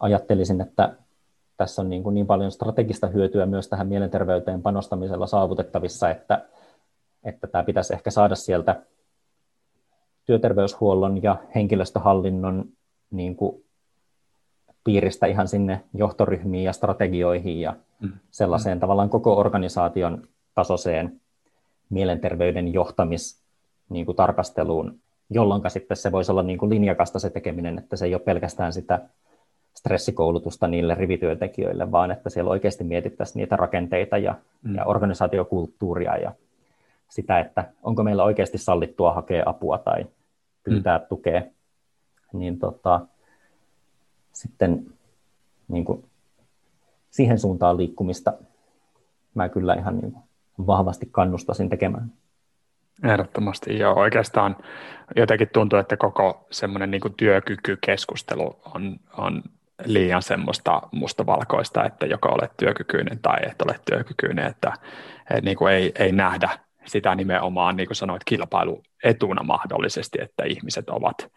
[0.00, 0.94] ajattelisin, että
[1.56, 6.44] tässä on niin, kuin niin paljon strategista hyötyä myös tähän mielenterveyteen panostamisella saavutettavissa, että,
[7.24, 8.82] että tämä pitäisi ehkä saada sieltä
[10.24, 12.64] työterveyshuollon ja henkilöstöhallinnon
[13.10, 13.64] niin kuin
[14.84, 18.12] piiristä ihan sinne johtoryhmiin ja strategioihin ja mm.
[18.30, 18.80] sellaiseen mm.
[18.80, 21.20] tavallaan koko organisaation yleistasoiseen
[21.90, 23.42] mielenterveyden johtamis
[23.88, 28.04] niin kuin tarkasteluun, jolloin sitten se voisi olla niin kuin linjakasta se tekeminen, että se
[28.04, 29.00] ei ole pelkästään sitä
[29.74, 34.74] stressikoulutusta niille rivityöntekijöille, vaan että siellä oikeasti mietittäisiin niitä rakenteita ja, mm.
[34.74, 36.32] ja organisaatiokulttuuria ja
[37.08, 40.06] sitä, että onko meillä oikeasti sallittua hakea apua tai
[40.64, 41.04] pyytää mm.
[41.08, 41.42] tukea,
[42.32, 43.00] niin tota,
[44.32, 44.86] sitten
[45.68, 46.04] niin kuin,
[47.10, 48.32] siihen suuntaan liikkumista
[49.34, 50.24] mä kyllä ihan niin kuin,
[50.58, 52.12] vahvasti kannustasin tekemään.
[53.04, 53.94] Ehdottomasti joo.
[53.94, 54.56] Oikeastaan
[55.16, 59.42] jotenkin tuntuu, että koko semmoinen niin työkykykeskustelu on, on
[59.84, 64.72] liian semmoista mustavalkoista, että joko olet työkykyinen tai et ole työkykyinen, että,
[65.30, 70.90] että niin kuin ei, ei nähdä sitä nimenomaan, niin kuin sanoit, kilpailuetuna mahdollisesti, että ihmiset
[70.90, 71.32] ovat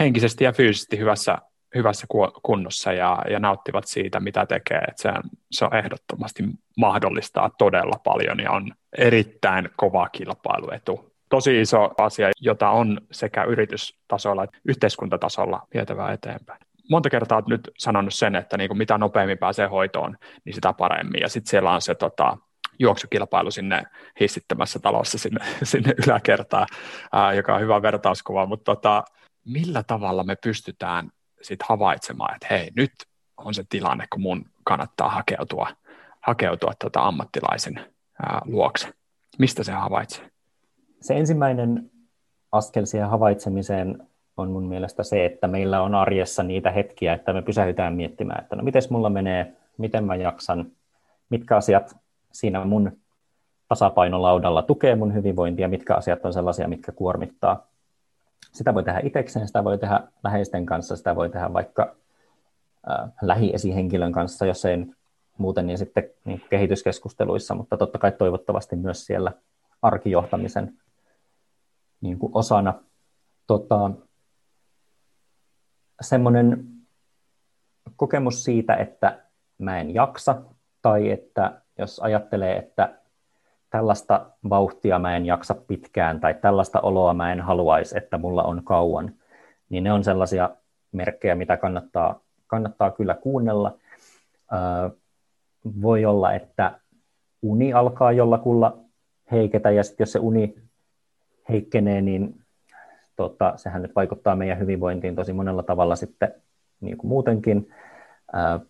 [0.00, 1.38] henkisesti ja fyysisesti hyvässä,
[1.74, 2.06] hyvässä
[2.42, 4.78] kunnossa ja, ja nauttivat siitä, mitä tekee.
[4.88, 5.10] Että se,
[5.50, 6.42] se on ehdottomasti
[6.76, 11.12] mahdollistaa todella paljon ja on erittäin kova kilpailuetu.
[11.28, 16.58] Tosi iso asia, jota on sekä yritystasolla että yhteiskuntatasolla vietävää eteenpäin
[16.90, 20.72] monta kertaa olet nyt sanonut sen, että niin kuin mitä nopeammin pääsee hoitoon, niin sitä
[20.72, 21.20] paremmin.
[21.20, 22.36] Ja sitten siellä on se tota,
[22.78, 23.82] juoksukilpailu sinne
[24.20, 26.66] hissittämässä talossa sinne, sinne yläkertaan,
[27.12, 28.46] ää, joka on hyvä vertauskuva.
[28.46, 29.04] Mutta tota,
[29.44, 31.10] millä tavalla me pystytään
[31.42, 32.92] sitten havaitsemaan, että hei, nyt
[33.36, 35.68] on se tilanne, kun mun kannattaa hakeutua,
[36.20, 37.80] hakeutua tota ammattilaisen
[38.22, 38.88] ää, luokse.
[39.38, 40.30] Mistä se havaitsee?
[41.00, 41.90] Se ensimmäinen
[42.52, 47.42] askel siihen havaitsemiseen on mun mielestä se, että meillä on arjessa niitä hetkiä, että me
[47.42, 50.66] pysähdytään miettimään, että no miten mulla menee, miten mä jaksan,
[51.30, 51.96] mitkä asiat
[52.32, 52.92] siinä mun
[53.68, 57.66] tasapainolaudalla tukee mun hyvinvointia, mitkä asiat on sellaisia, mitkä kuormittaa.
[58.52, 61.96] Sitä voi tehdä itsekseen, sitä voi tehdä läheisten kanssa, sitä voi tehdä vaikka
[62.90, 64.96] äh, lähiesihenkilön kanssa, jos ei nyt
[65.38, 69.32] muuten, niin sitten niin kehityskeskusteluissa, mutta totta kai toivottavasti myös siellä
[69.82, 70.78] arkijohtamisen
[72.00, 72.74] niin kuin osana.
[73.46, 73.90] Tota,
[76.00, 76.68] semmoinen
[77.96, 79.22] kokemus siitä, että
[79.58, 80.42] mä en jaksa,
[80.82, 82.98] tai että jos ajattelee, että
[83.72, 88.64] tällaista vauhtia mä en jaksa pitkään, tai tällaista oloa mä en haluaisi, että mulla on
[88.64, 89.14] kauan,
[89.68, 90.50] niin ne on sellaisia
[90.92, 93.78] merkkejä, mitä kannattaa, kannattaa kyllä kuunnella.
[95.82, 96.80] voi olla, että
[97.42, 98.78] uni alkaa jollakulla
[99.30, 100.54] heiketä, ja sitten jos se uni
[101.48, 102.40] heikkenee, niin
[103.16, 106.34] tota, sehän nyt vaikuttaa meidän hyvinvointiin tosi monella tavalla sitten
[106.80, 107.68] niin kuin muutenkin.
[108.32, 108.60] Ää,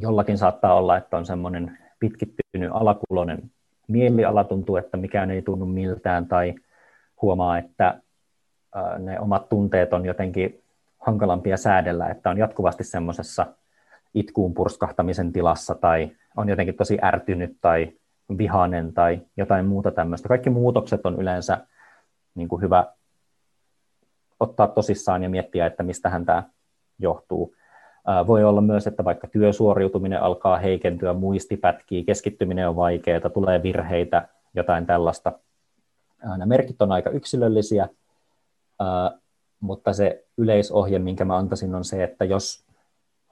[0.00, 3.50] jollakin saattaa olla, että on semmoinen pitkittynyt alakulonen
[3.88, 6.54] mieliala, tuntuu, että mikään ei tunnu miltään, tai
[7.22, 8.00] huomaa, että
[8.98, 10.62] ne omat tunteet on jotenkin
[10.98, 13.46] hankalampia säädellä, että on jatkuvasti semmoisessa
[14.14, 17.92] itkuun purskahtamisen tilassa, tai on jotenkin tosi ärtynyt, tai
[18.38, 20.28] vihainen, tai jotain muuta tämmöistä.
[20.28, 21.66] Kaikki muutokset on yleensä
[22.34, 22.86] niin kuin hyvä
[24.40, 26.42] ottaa tosissaan ja miettiä, että mistähän tämä
[26.98, 27.54] johtuu.
[28.26, 34.28] Voi olla myös, että vaikka työsuoriutuminen alkaa heikentyä, muisti pätkii, keskittyminen on vaikeaa, tulee virheitä,
[34.54, 35.32] jotain tällaista.
[36.22, 37.88] Nämä merkit on aika yksilöllisiä,
[39.60, 42.64] mutta se yleisohje, minkä mä antaisin, on se, että jos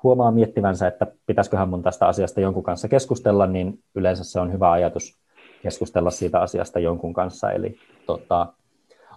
[0.02, 4.70] huomaa miettivänsä, että pitäisiköhän mun tästä asiasta jonkun kanssa keskustella, niin yleensä se on hyvä
[4.70, 5.18] ajatus
[5.62, 8.52] keskustella siitä asiasta jonkun kanssa, eli tota,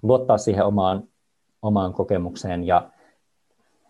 [0.04, 1.04] luottaa siihen omaan
[1.62, 2.90] omaan kokemukseen ja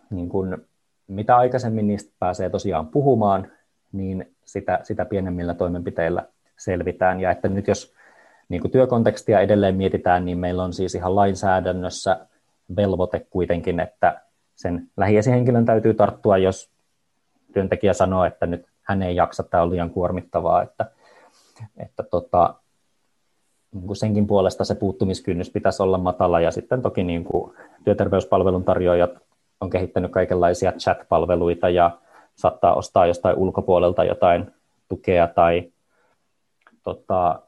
[0.10, 0.69] niin kuin,
[1.10, 3.52] mitä aikaisemmin niistä pääsee tosiaan puhumaan,
[3.92, 7.20] niin sitä, sitä pienemmillä toimenpiteillä selvitään.
[7.20, 7.94] Ja että nyt jos
[8.50, 12.28] niin kuin työkontekstia edelleen mietitään, niin meillä on siis ihan lainsäädännössä
[12.76, 14.22] velvoite kuitenkin, että
[14.56, 16.70] sen lähiesihenkilön täytyy tarttua, jos
[17.54, 20.86] työntekijä sanoo, että nyt hän ei jaksa, tämä on liian kuormittavaa, että,
[21.78, 22.54] että tota,
[23.74, 27.54] niin kuin senkin puolesta se puuttumiskynnys pitäisi olla matala ja sitten toki niin kuin
[27.84, 29.29] työterveyspalvelun tarjoajat
[29.62, 31.98] on kehittänyt kaikenlaisia chat-palveluita ja
[32.36, 34.52] saattaa ostaa jostain ulkopuolelta jotain
[34.90, 35.72] tukea tai
[36.84, 37.40] tota,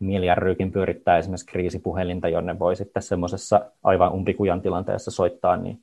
[0.00, 5.80] mieliärryykin pyörittää esimerkiksi kriisipuhelinta, jonne voi sitten semmoisessa aivan umpikujan tilanteessa soittaa, niin,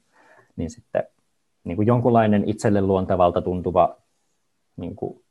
[0.56, 1.04] niin sitten
[1.64, 3.96] niin kuin jonkunlainen itselle luontevalta tuntuva
[4.78, 5.24] niin kuin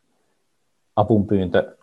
[0.97, 1.77] apunpyyntö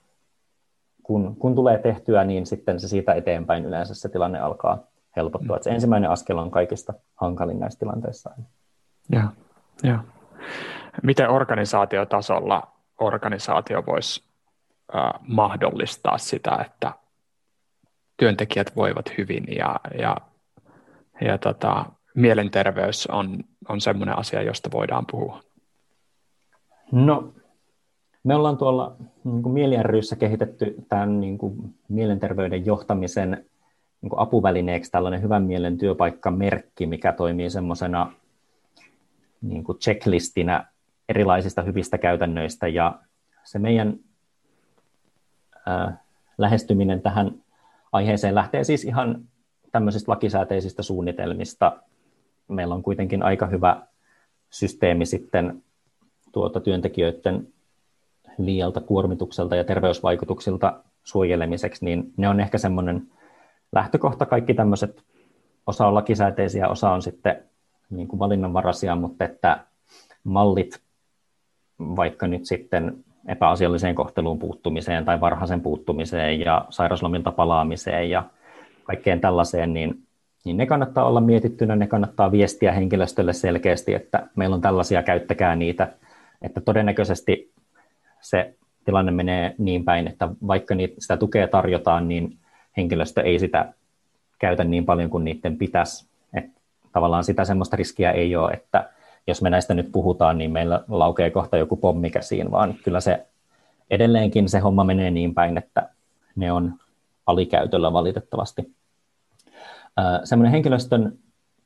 [1.03, 4.83] kun, kun tulee tehtyä, niin sitten se siitä eteenpäin yleensä se tilanne alkaa
[5.15, 5.55] helpottua.
[5.55, 5.61] Mm.
[5.61, 8.31] se ensimmäinen askel on kaikista hankalin näissä tilanteissa.
[9.11, 9.29] Ja,
[9.83, 10.03] ja.
[11.03, 14.23] Miten organisaatiotasolla organisaatio voisi
[14.95, 16.91] äh, mahdollistaa sitä, että
[18.17, 20.17] työntekijät voivat hyvin ja, ja,
[21.21, 21.85] ja tota,
[22.15, 25.41] mielenterveys on, on sellainen asia, josta voidaan puhua?
[26.91, 27.33] No,
[28.23, 29.55] Me ollaan tuolla niin kuin
[30.19, 33.45] kehitetty tämän niin kuin mielenterveyden johtamisen
[34.05, 38.11] niin apuvälineeksi tällainen hyvän mielen työpaikkamerkki, mikä toimii semmoisena
[39.41, 40.65] niin kuin checklistinä
[41.09, 42.67] erilaisista hyvistä käytännöistä.
[42.67, 42.99] Ja
[43.43, 43.99] se meidän
[45.65, 46.03] ää,
[46.37, 47.31] lähestyminen tähän
[47.91, 49.21] aiheeseen lähtee siis ihan
[49.71, 51.79] tämmöisistä lakisääteisistä suunnitelmista.
[52.47, 53.81] Meillä on kuitenkin aika hyvä
[54.49, 55.63] systeemi sitten
[56.31, 57.47] tuota työntekijöiden
[58.37, 63.07] liialta kuormitukselta ja terveysvaikutuksilta suojelemiseksi, niin ne on ehkä semmoinen
[63.75, 64.25] lähtökohta.
[64.25, 65.03] Kaikki tämmöiset,
[65.67, 67.43] osa on lakisääteisiä, osa on sitten
[67.89, 69.59] niin kuin valinnanvaraisia, mutta että
[70.23, 70.81] mallit
[71.79, 78.23] vaikka nyt sitten epäasialliseen kohteluun puuttumiseen tai varhaisen puuttumiseen ja sairaslomilta palaamiseen ja
[78.83, 80.03] kaikkeen tällaiseen, niin,
[80.45, 85.55] niin ne kannattaa olla mietittynä, ne kannattaa viestiä henkilöstölle selkeästi, että meillä on tällaisia, käyttäkää
[85.55, 85.93] niitä,
[86.41, 87.51] että todennäköisesti
[88.21, 88.53] se
[88.85, 92.37] tilanne menee niin päin, että vaikka niitä, sitä tukea tarjotaan, niin
[92.77, 93.73] henkilöstö ei sitä
[94.39, 96.05] käytä niin paljon kuin niiden pitäisi.
[96.33, 96.61] Että
[96.91, 98.89] tavallaan sitä semmoista riskiä ei ole, että
[99.27, 103.25] jos me näistä nyt puhutaan, niin meillä laukee kohta joku pommi käsiin, vaan kyllä se
[103.91, 105.89] edelleenkin se homma menee niin päin, että
[106.35, 106.73] ne on
[107.25, 108.71] alikäytöllä valitettavasti.
[110.23, 111.17] Semmoinen henkilöstön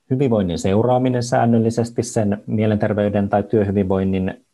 [0.10, 4.46] hyvinvoinnin seuraaminen säännöllisesti, sen mielenterveyden tai työhyvinvoinnin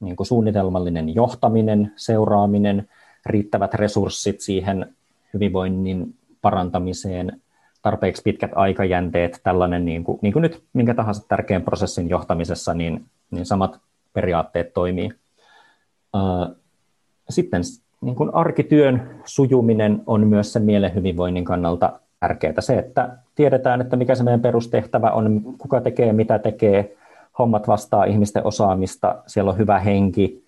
[0.00, 2.88] niin kuin suunnitelmallinen johtaminen, seuraaminen,
[3.26, 4.94] riittävät resurssit siihen
[5.34, 7.40] hyvinvoinnin parantamiseen,
[7.82, 13.04] tarpeeksi pitkät aikajänteet, tällainen niin kuin, niin kuin nyt minkä tahansa tärkeän prosessin johtamisessa, niin,
[13.30, 13.80] niin samat
[14.12, 15.10] periaatteet toimii.
[17.30, 17.62] Sitten
[18.00, 22.60] niin kuin arkityön sujuminen on myös sen mielen hyvinvoinnin kannalta tärkeää.
[22.60, 26.96] Se, että tiedetään, että mikä se meidän perustehtävä on, kuka tekee, mitä tekee,
[27.38, 30.44] hommat vastaa ihmisten osaamista, siellä on hyvä henki,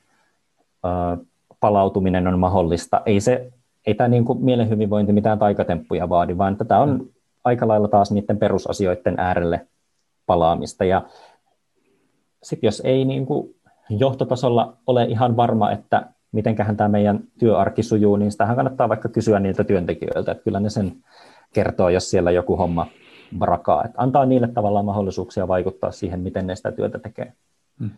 [1.60, 3.02] palautuminen on mahdollista.
[3.06, 3.52] Ei, se,
[3.86, 7.08] ei tämä niin kuin mielen hyvinvointi mitään taikatemppuja vaadi, vaan tätä on
[7.44, 9.66] aika lailla taas niiden perusasioiden äärelle
[10.26, 10.84] palaamista.
[10.84, 11.02] Ja
[12.42, 13.54] sitten jos ei niin kuin
[13.90, 19.40] johtotasolla ole ihan varma, että mitenköhän tämä meidän työarki sujuu, niin sitähän kannattaa vaikka kysyä
[19.40, 20.96] niiltä työntekijöiltä, että kyllä ne sen
[21.52, 22.86] kertoo, jos siellä joku homma
[23.38, 23.84] brakaa.
[23.84, 27.32] Että antaa niille tavallaan mahdollisuuksia vaikuttaa siihen, miten ne sitä työtä tekee.
[27.78, 27.90] Hmm.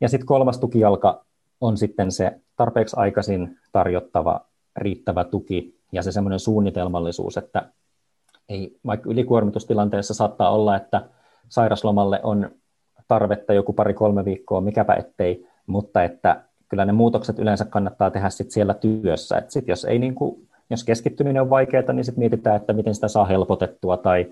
[0.00, 1.24] Ja sitten kolmas tukijalka
[1.60, 4.40] on sitten se tarpeeksi aikaisin tarjottava
[4.78, 7.68] riittävä tuki ja se semmoinen suunnitelmallisuus, että
[8.48, 11.02] ei, vaikka ylikuormitustilanteessa saattaa olla, että
[11.48, 12.50] sairaslomalle on
[13.08, 18.50] tarvetta joku pari-kolme viikkoa, mikäpä ettei, mutta että kyllä ne muutokset yleensä kannattaa tehdä sit
[18.50, 19.38] siellä työssä.
[19.38, 22.94] Et sit jos, ei niin kuin, jos keskittyminen on vaikeaa, niin sitten mietitään, että miten
[22.94, 24.26] sitä saa helpotettua, tai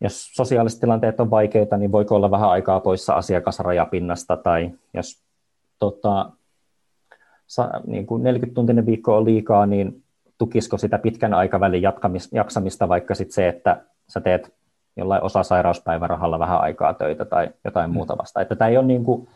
[0.00, 5.22] jos sosiaaliset tilanteet on vaikeita, niin voiko olla vähän aikaa poissa asiakasrajapinnasta, tai jos
[5.78, 6.30] tota,
[7.86, 10.02] niin kuin 40-tuntinen viikko on liikaa, niin
[10.38, 14.54] tukisiko sitä pitkän aikavälin jatkamis, jaksamista vaikka sit se, että sä teet
[14.96, 17.94] jollain osa-sairauspäivärahalla vähän aikaa töitä tai jotain mm.
[17.94, 18.40] muuta vasta.
[18.40, 19.28] Että tämä ei ole niin kuin,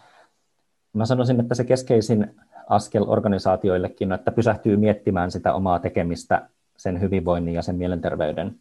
[0.93, 2.35] mä sanoisin, että se keskeisin
[2.69, 8.55] askel organisaatioillekin että pysähtyy miettimään sitä omaa tekemistä sen hyvinvoinnin ja sen mielenterveyden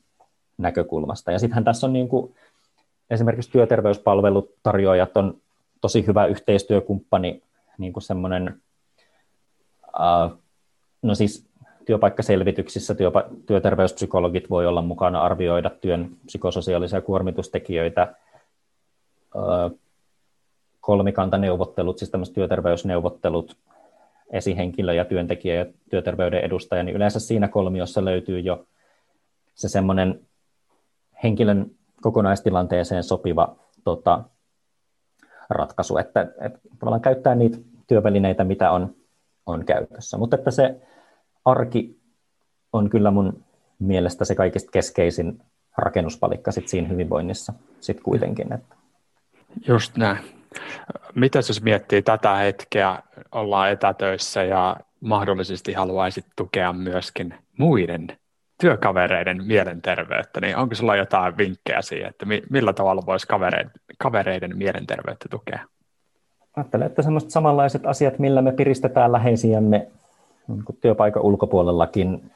[0.57, 1.31] näkökulmasta.
[1.31, 2.35] Ja sittenhän tässä on niin kuin,
[3.09, 5.37] esimerkiksi työterveyspalvelutarjoajat on
[5.81, 7.43] tosi hyvä yhteistyökumppani,
[7.77, 8.61] niin kuin semmoinen,
[11.01, 11.49] no siis
[11.85, 18.15] työpaikkaselvityksissä työpa- työterveyspsykologit voi olla mukana arvioida työn psykososiaalisia kuormitustekijöitä,
[20.81, 23.57] kolmikantaneuvottelut, siis tämmöiset työterveysneuvottelut,
[24.29, 28.65] esihenkilö ja työntekijä ja työterveyden edustaja, niin yleensä siinä kolmiossa löytyy jo
[29.55, 30.19] se semmoinen
[31.23, 31.71] henkilön
[32.01, 34.23] kokonaistilanteeseen sopiva tota,
[35.49, 38.95] ratkaisu, että, että tavallaan käyttää niitä työvälineitä, mitä on,
[39.49, 40.17] on käytössä.
[40.17, 40.75] Mutta että se
[41.45, 41.99] arki
[42.73, 43.43] on kyllä mun
[43.79, 45.41] mielestä se kaikista keskeisin
[45.77, 48.53] rakennuspalikka sit siinä hyvinvoinnissa sit kuitenkin.
[48.53, 48.75] Että.
[49.67, 50.17] Just näin.
[51.15, 58.07] Mitä jos miettii tätä hetkeä, ollaan etätöissä ja mahdollisesti haluaisit tukea myöskin muiden
[58.61, 65.25] työkavereiden mielenterveyttä, niin onko sulla jotain vinkkejä siihen, että millä tavalla voisi kavereiden, kavereiden mielenterveyttä
[65.29, 65.59] tukea?
[66.59, 69.87] Ajattelen, että sellaiset samanlaiset asiat, millä me piristetään läheisiämme
[70.47, 72.31] niin työpaikan ulkopuolellakin.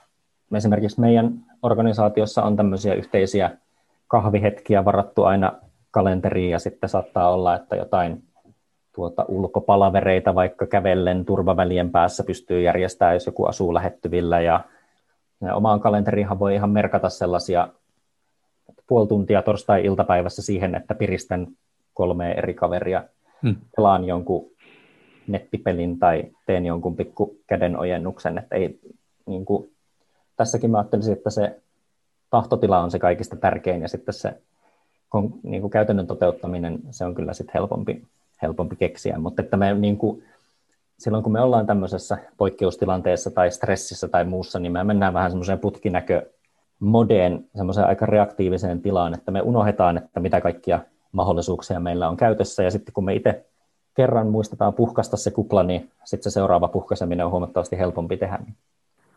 [0.56, 3.52] Esimerkiksi meidän organisaatiossa on tämmöisiä yhteisiä
[4.08, 5.52] kahvihetkiä varattu aina
[5.92, 8.24] kalenteriin ja sitten saattaa olla, että jotain
[8.96, 14.60] tuota ulkopalavereita vaikka kävellen turvavälien päässä pystyy järjestämään, jos joku asuu lähettyvillä ja,
[15.42, 17.68] ja omaan kalenteriinhan voi ihan merkata sellaisia
[18.88, 21.48] puoli tuntia torstai-iltapäivässä siihen, että piristän
[21.94, 23.04] kolme eri kaveria,
[23.44, 24.06] hmm.
[24.06, 24.52] jonkun
[25.28, 28.80] nettipelin tai teen jonkun pikku kädenojennuksen, että ei,
[29.26, 29.72] niin kuin,
[30.36, 31.62] tässäkin mä ajattelisin, että se
[32.30, 34.42] tahtotila on se kaikista tärkein ja sitten se
[35.44, 38.04] niin kuin käytännön toteuttaminen, se on kyllä sitten helpompi,
[38.42, 40.24] helpompi keksiä, mutta että me niin kuin,
[41.00, 45.60] silloin kun me ollaan tämmöisessä poikkeustilanteessa tai stressissä tai muussa, niin me mennään vähän semmoiseen
[45.60, 46.30] putkinäkö
[46.80, 50.80] modeen semmoiseen aika reaktiiviseen tilaan, että me unohdetaan, että mitä kaikkia
[51.14, 53.46] mahdollisuuksia meillä on käytössä, ja sitten kun me itse
[53.94, 58.40] kerran muistetaan puhkasta se kupla, niin sitten se seuraava puhkaiseminen on huomattavasti helpompi tehdä.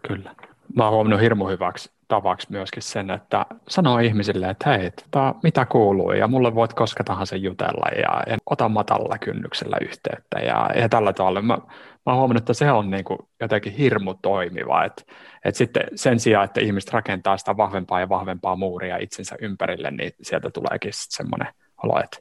[0.09, 0.35] Kyllä.
[0.77, 5.67] Mä oon huomannut hirmu hyväksi tavaksi myöskin sen, että sanoo ihmisille, että hei, tota, mitä
[5.67, 10.89] kuuluu, ja mulle voit koska tahansa jutella, ja, ja ota matalalla kynnyksellä yhteyttä, ja, ja
[10.89, 11.43] tällä tavalla.
[11.43, 11.59] Mä,
[12.07, 15.03] mä oon huomannut, että se on niin kuin jotenkin hirmu toimiva, että,
[15.45, 20.13] että sitten sen sijaan, että ihmiset rakentaa sitä vahvempaa ja vahvempaa muuria itsensä ympärille, niin
[20.23, 21.49] sieltä tuleekin semmoinen
[21.83, 22.19] olo, että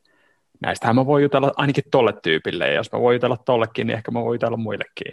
[0.62, 4.12] näistähän mä voin jutella ainakin tolle tyypille, ja jos mä voin jutella tollekin, niin ehkä
[4.12, 5.12] mä voin jutella muillekin.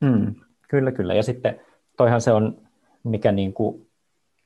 [0.00, 0.34] Mm,
[0.68, 1.14] kyllä, kyllä.
[1.14, 1.60] Ja sitten
[1.96, 2.58] toihan se on,
[3.04, 3.90] mikä niin kuin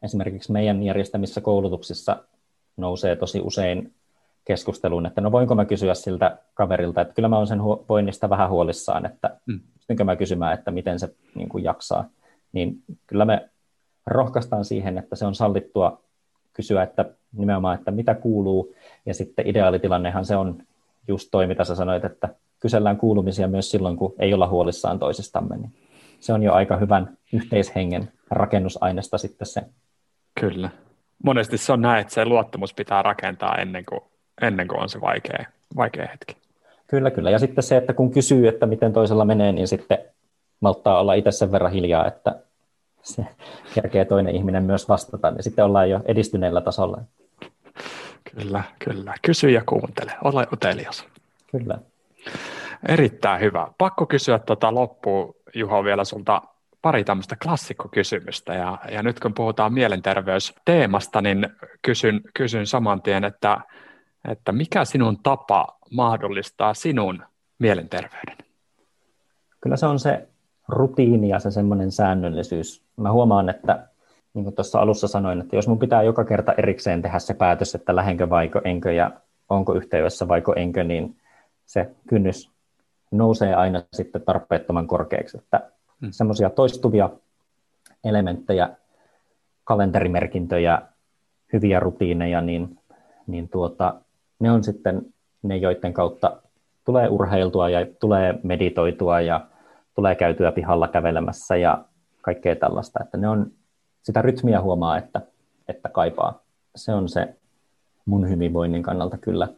[0.03, 2.25] esimerkiksi meidän järjestämissä koulutuksissa
[2.77, 3.95] nousee tosi usein
[4.45, 8.51] keskusteluun, että no voinko mä kysyä siltä kaverilta, että kyllä mä olen sen voinnista vähän
[8.51, 9.61] huolissaan, että mm.
[9.75, 12.09] pystynkö mä kysymään, että miten se niin kuin jaksaa.
[12.53, 13.49] Niin kyllä me
[14.07, 16.03] rohkaistaan siihen, että se on sallittua
[16.53, 18.75] kysyä, että nimenomaan, että mitä kuuluu,
[19.07, 20.63] ja sitten ideaalitilannehan se on
[21.09, 22.29] just toi, mitä sä sanoit, että
[22.61, 25.73] kysellään kuulumisia myös silloin, kun ei olla huolissaan toisistamme, niin
[26.21, 29.63] se on jo aika hyvän yhteishengen rakennusaineesta sitten se.
[30.41, 30.71] Kyllä.
[31.25, 34.01] Monesti se on näin, että se luottamus pitää rakentaa ennen kuin,
[34.43, 35.45] ennen kuin on se vaikea,
[35.77, 36.37] vaikea hetki.
[36.87, 37.31] Kyllä, kyllä.
[37.31, 39.99] Ja sitten se, että kun kysyy, että miten toisella menee, niin sitten
[40.61, 42.37] malttaa olla itse sen verran hiljaa, että
[43.03, 43.27] se
[43.75, 47.01] kerkee toinen ihminen myös vastata, niin sitten ollaan jo edistyneellä tasolla.
[48.37, 49.15] Kyllä, kyllä.
[49.23, 50.13] Kysy ja kuuntele.
[50.25, 51.07] Ole utelias.
[51.53, 51.79] Kyllä.
[52.89, 53.69] Erittäin hyvä.
[53.79, 56.43] Pakko kysyä tuota loppuun, Juho, vielä sulta
[56.83, 58.55] pari tämmöistä klassikkokysymystä.
[58.55, 61.49] Ja, ja nyt kun puhutaan mielenterveysteemasta, niin
[61.83, 63.61] kysyn, kysyn saman tien, että,
[64.29, 67.23] että mikä sinun tapa mahdollistaa sinun
[67.59, 68.37] mielenterveyden?
[69.61, 70.29] Kyllä se on se
[70.69, 72.83] rutiini ja se semmoinen säännöllisyys.
[72.97, 73.88] Mä huomaan, että
[74.39, 77.75] niin kuin tuossa alussa sanoin, että jos mun pitää joka kerta erikseen tehdä se päätös,
[77.75, 79.11] että lähdenkö vaiko enkö ja
[79.49, 81.17] onko yhteydessä vaiko enkö, niin
[81.67, 82.51] se kynnys
[83.11, 85.39] nousee aina sitten tarpeettoman korkeaksi.
[85.39, 85.71] Että
[86.01, 86.09] hmm.
[86.13, 87.11] semmoisia toistuvia
[88.05, 88.69] elementtejä,
[89.65, 90.83] kalenterimerkintöjä,
[91.53, 92.79] hyviä rutiineja, niin,
[93.27, 93.95] niin tuota,
[94.39, 95.03] ne on sitten
[95.43, 96.37] ne, joiden kautta
[96.85, 99.47] tulee urheiltua ja tulee meditoitua ja
[99.95, 101.85] tulee käytyä pihalla kävelemässä ja
[102.23, 103.05] kaikkea tällaista.
[103.05, 103.51] Että ne on,
[104.09, 105.21] sitä rytmiä huomaa, että,
[105.69, 106.43] että kaipaa.
[106.77, 107.35] Se on se
[108.05, 109.49] mun hyvinvoinnin kannalta kyllä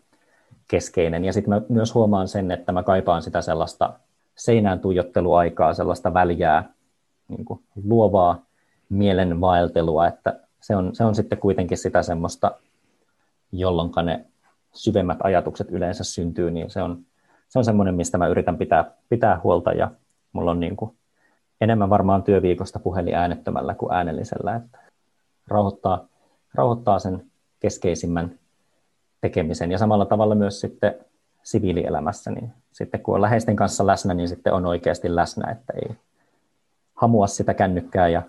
[0.68, 1.24] keskeinen.
[1.24, 3.92] Ja sitten mä myös huomaan sen, että mä kaipaan sitä sellaista
[4.36, 6.72] seinään tuijotteluaikaa, sellaista väljää,
[7.28, 8.42] niin kuin luovaa
[8.88, 12.52] mielen vaeltelua, että se on, se on sitten kuitenkin sitä semmoista,
[13.52, 14.24] jolloin ne
[14.72, 16.98] syvemmät ajatukset yleensä syntyy, niin se on,
[17.48, 19.90] se on semmoinen, mistä mä yritän pitää, pitää huolta ja
[20.32, 20.96] mulla on niin kuin
[21.60, 24.78] enemmän varmaan työviikosta puhelin äänettömällä kuin äänellisellä, että
[25.48, 26.06] rauhoittaa,
[26.54, 27.30] rauhoittaa sen
[27.60, 28.38] keskeisimmän
[29.20, 30.94] tekemisen ja samalla tavalla myös sitten
[31.42, 35.96] siviilielämässä, niin sitten kun on läheisten kanssa läsnä, niin sitten on oikeasti läsnä, että ei
[36.94, 38.22] hamua sitä kännykkää ja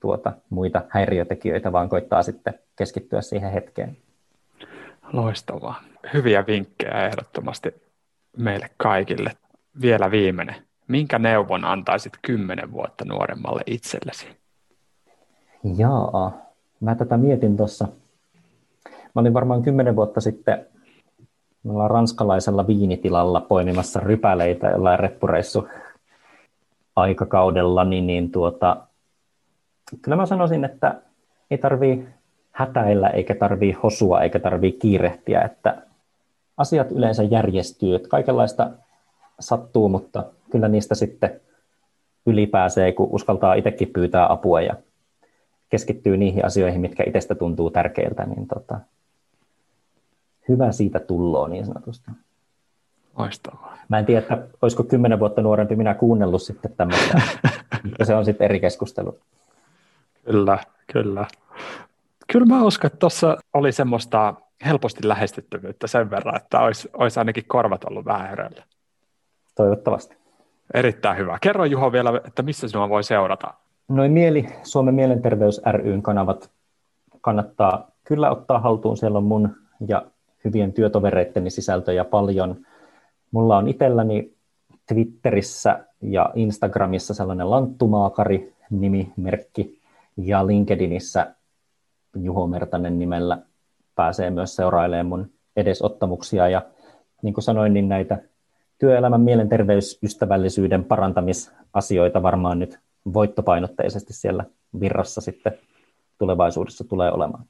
[0.00, 3.96] tuota, muita häiriötekijöitä, vaan koittaa sitten keskittyä siihen hetkeen.
[5.12, 5.82] Loistavaa.
[6.12, 7.82] Hyviä vinkkejä ehdottomasti
[8.36, 9.30] meille kaikille.
[9.80, 10.71] Vielä viimeinen.
[10.92, 14.26] Minkä neuvon antaisit kymmenen vuotta nuoremmalle itsellesi?
[15.76, 16.32] Jaa,
[16.80, 17.88] mä tätä mietin tuossa.
[18.86, 20.66] Mä olin varmaan kymmenen vuotta sitten
[21.64, 25.68] me ollaan ranskalaisella viinitilalla poimimassa rypäleitä jollain reppureissu
[26.96, 28.76] aikakaudella, niin, niin tuota,
[30.02, 31.02] kyllä mä sanoisin, että
[31.50, 32.08] ei tarvii
[32.50, 35.82] hätäillä, eikä tarvii hosua, eikä tarvii kiirehtiä, että
[36.56, 38.70] asiat yleensä järjestyy, että kaikenlaista
[39.40, 41.40] sattuu, mutta kyllä niistä sitten
[42.26, 44.74] ylipääsee, kun uskaltaa itsekin pyytää apua ja
[45.68, 48.80] keskittyy niihin asioihin, mitkä itsestä tuntuu tärkeiltä, niin tota,
[50.48, 52.10] hyvä siitä tulloo niin sanotusti.
[53.18, 53.78] Loistavaa.
[53.88, 57.20] Mä en tiedä, että olisiko kymmenen vuotta nuorempi minä kuunnellut sitten tämmöistä,
[57.84, 59.18] mutta se on sitten eri keskustelu.
[60.24, 60.58] Kyllä,
[60.92, 61.26] kyllä.
[62.32, 64.34] Kyllä mä uskon, että tuossa oli semmoista
[64.64, 68.64] helposti lähestyttävyyttä sen verran, että olisi, olisi ainakin korvat ollut vähän hereillä.
[69.54, 70.21] Toivottavasti.
[70.74, 71.38] Erittäin hyvä.
[71.40, 73.54] Kerro Juho vielä, että missä sinua voi seurata?
[73.88, 76.50] Noin Mieli, Suomen mielenterveys ryn kanavat
[77.20, 78.96] kannattaa kyllä ottaa haltuun.
[78.96, 79.56] Siellä on mun
[79.88, 80.02] ja
[80.44, 82.56] hyvien työtovereitteni sisältöjä paljon.
[83.30, 84.32] Mulla on itselläni
[84.86, 89.80] Twitterissä ja Instagramissa sellainen Lanttumaakari nimimerkki
[90.16, 91.34] ja LinkedInissä
[92.16, 93.38] Juho Mertanen nimellä
[93.94, 96.62] pääsee myös seurailemaan mun edesottamuksia ja
[97.22, 98.18] niin kuin sanoin, niin näitä
[98.82, 102.78] työelämän mielenterveysystävällisyyden parantamisasioita varmaan nyt
[103.14, 104.44] voittopainotteisesti siellä
[104.80, 105.58] virrassa sitten
[106.18, 107.44] tulevaisuudessa tulee olemaan.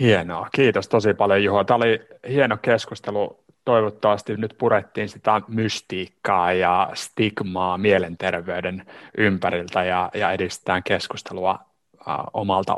[0.00, 1.64] Hienoa, kiitos tosi paljon Juho.
[1.64, 3.44] Tämä oli hieno keskustelu.
[3.64, 8.86] Toivottavasti nyt purettiin sitä mystiikkaa ja stigmaa mielenterveyden
[9.18, 11.58] ympäriltä ja, ja edistetään keskustelua
[12.32, 12.76] omalta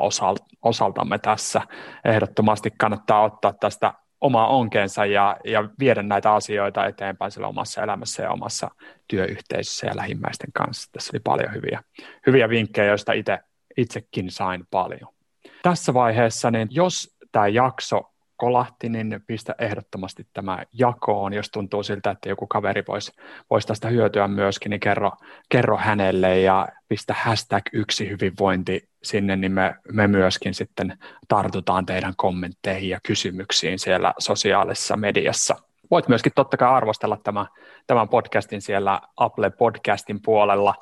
[0.61, 1.61] osaltamme tässä.
[2.05, 8.23] Ehdottomasti kannattaa ottaa tästä oma onkeensa ja, ja viedä näitä asioita eteenpäin sillä omassa elämässä
[8.23, 8.71] ja omassa
[9.07, 10.89] työyhteisössä ja lähimmäisten kanssa.
[10.91, 11.83] Tässä oli paljon hyviä,
[12.27, 13.39] hyviä vinkkejä, joista itse,
[13.77, 15.13] itsekin sain paljon.
[15.61, 18.10] Tässä vaiheessa, niin jos tämä jakso
[18.41, 21.33] kolahti, niin pistä ehdottomasti tämä jakoon.
[21.33, 23.11] Jos tuntuu siltä, että joku kaveri voisi
[23.49, 25.11] vois tästä hyötyä myöskin, niin kerro,
[25.49, 32.13] kerro hänelle ja pistä hashtag yksi hyvinvointi sinne, niin me, me myöskin sitten tartutaan teidän
[32.17, 35.55] kommentteihin ja kysymyksiin siellä sosiaalisessa mediassa.
[35.91, 37.45] Voit myöskin totta kai arvostella tämän,
[37.87, 40.75] tämän podcastin siellä Apple Podcastin puolella.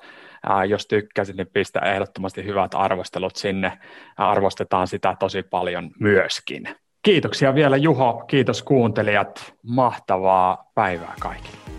[0.67, 3.79] Jos tykkäsit, niin pistä ehdottomasti hyvät arvostelut sinne.
[4.17, 6.63] Arvostetaan sitä tosi paljon myöskin.
[7.01, 11.78] Kiitoksia vielä Juho, kiitos kuuntelijat, mahtavaa päivää kaikille.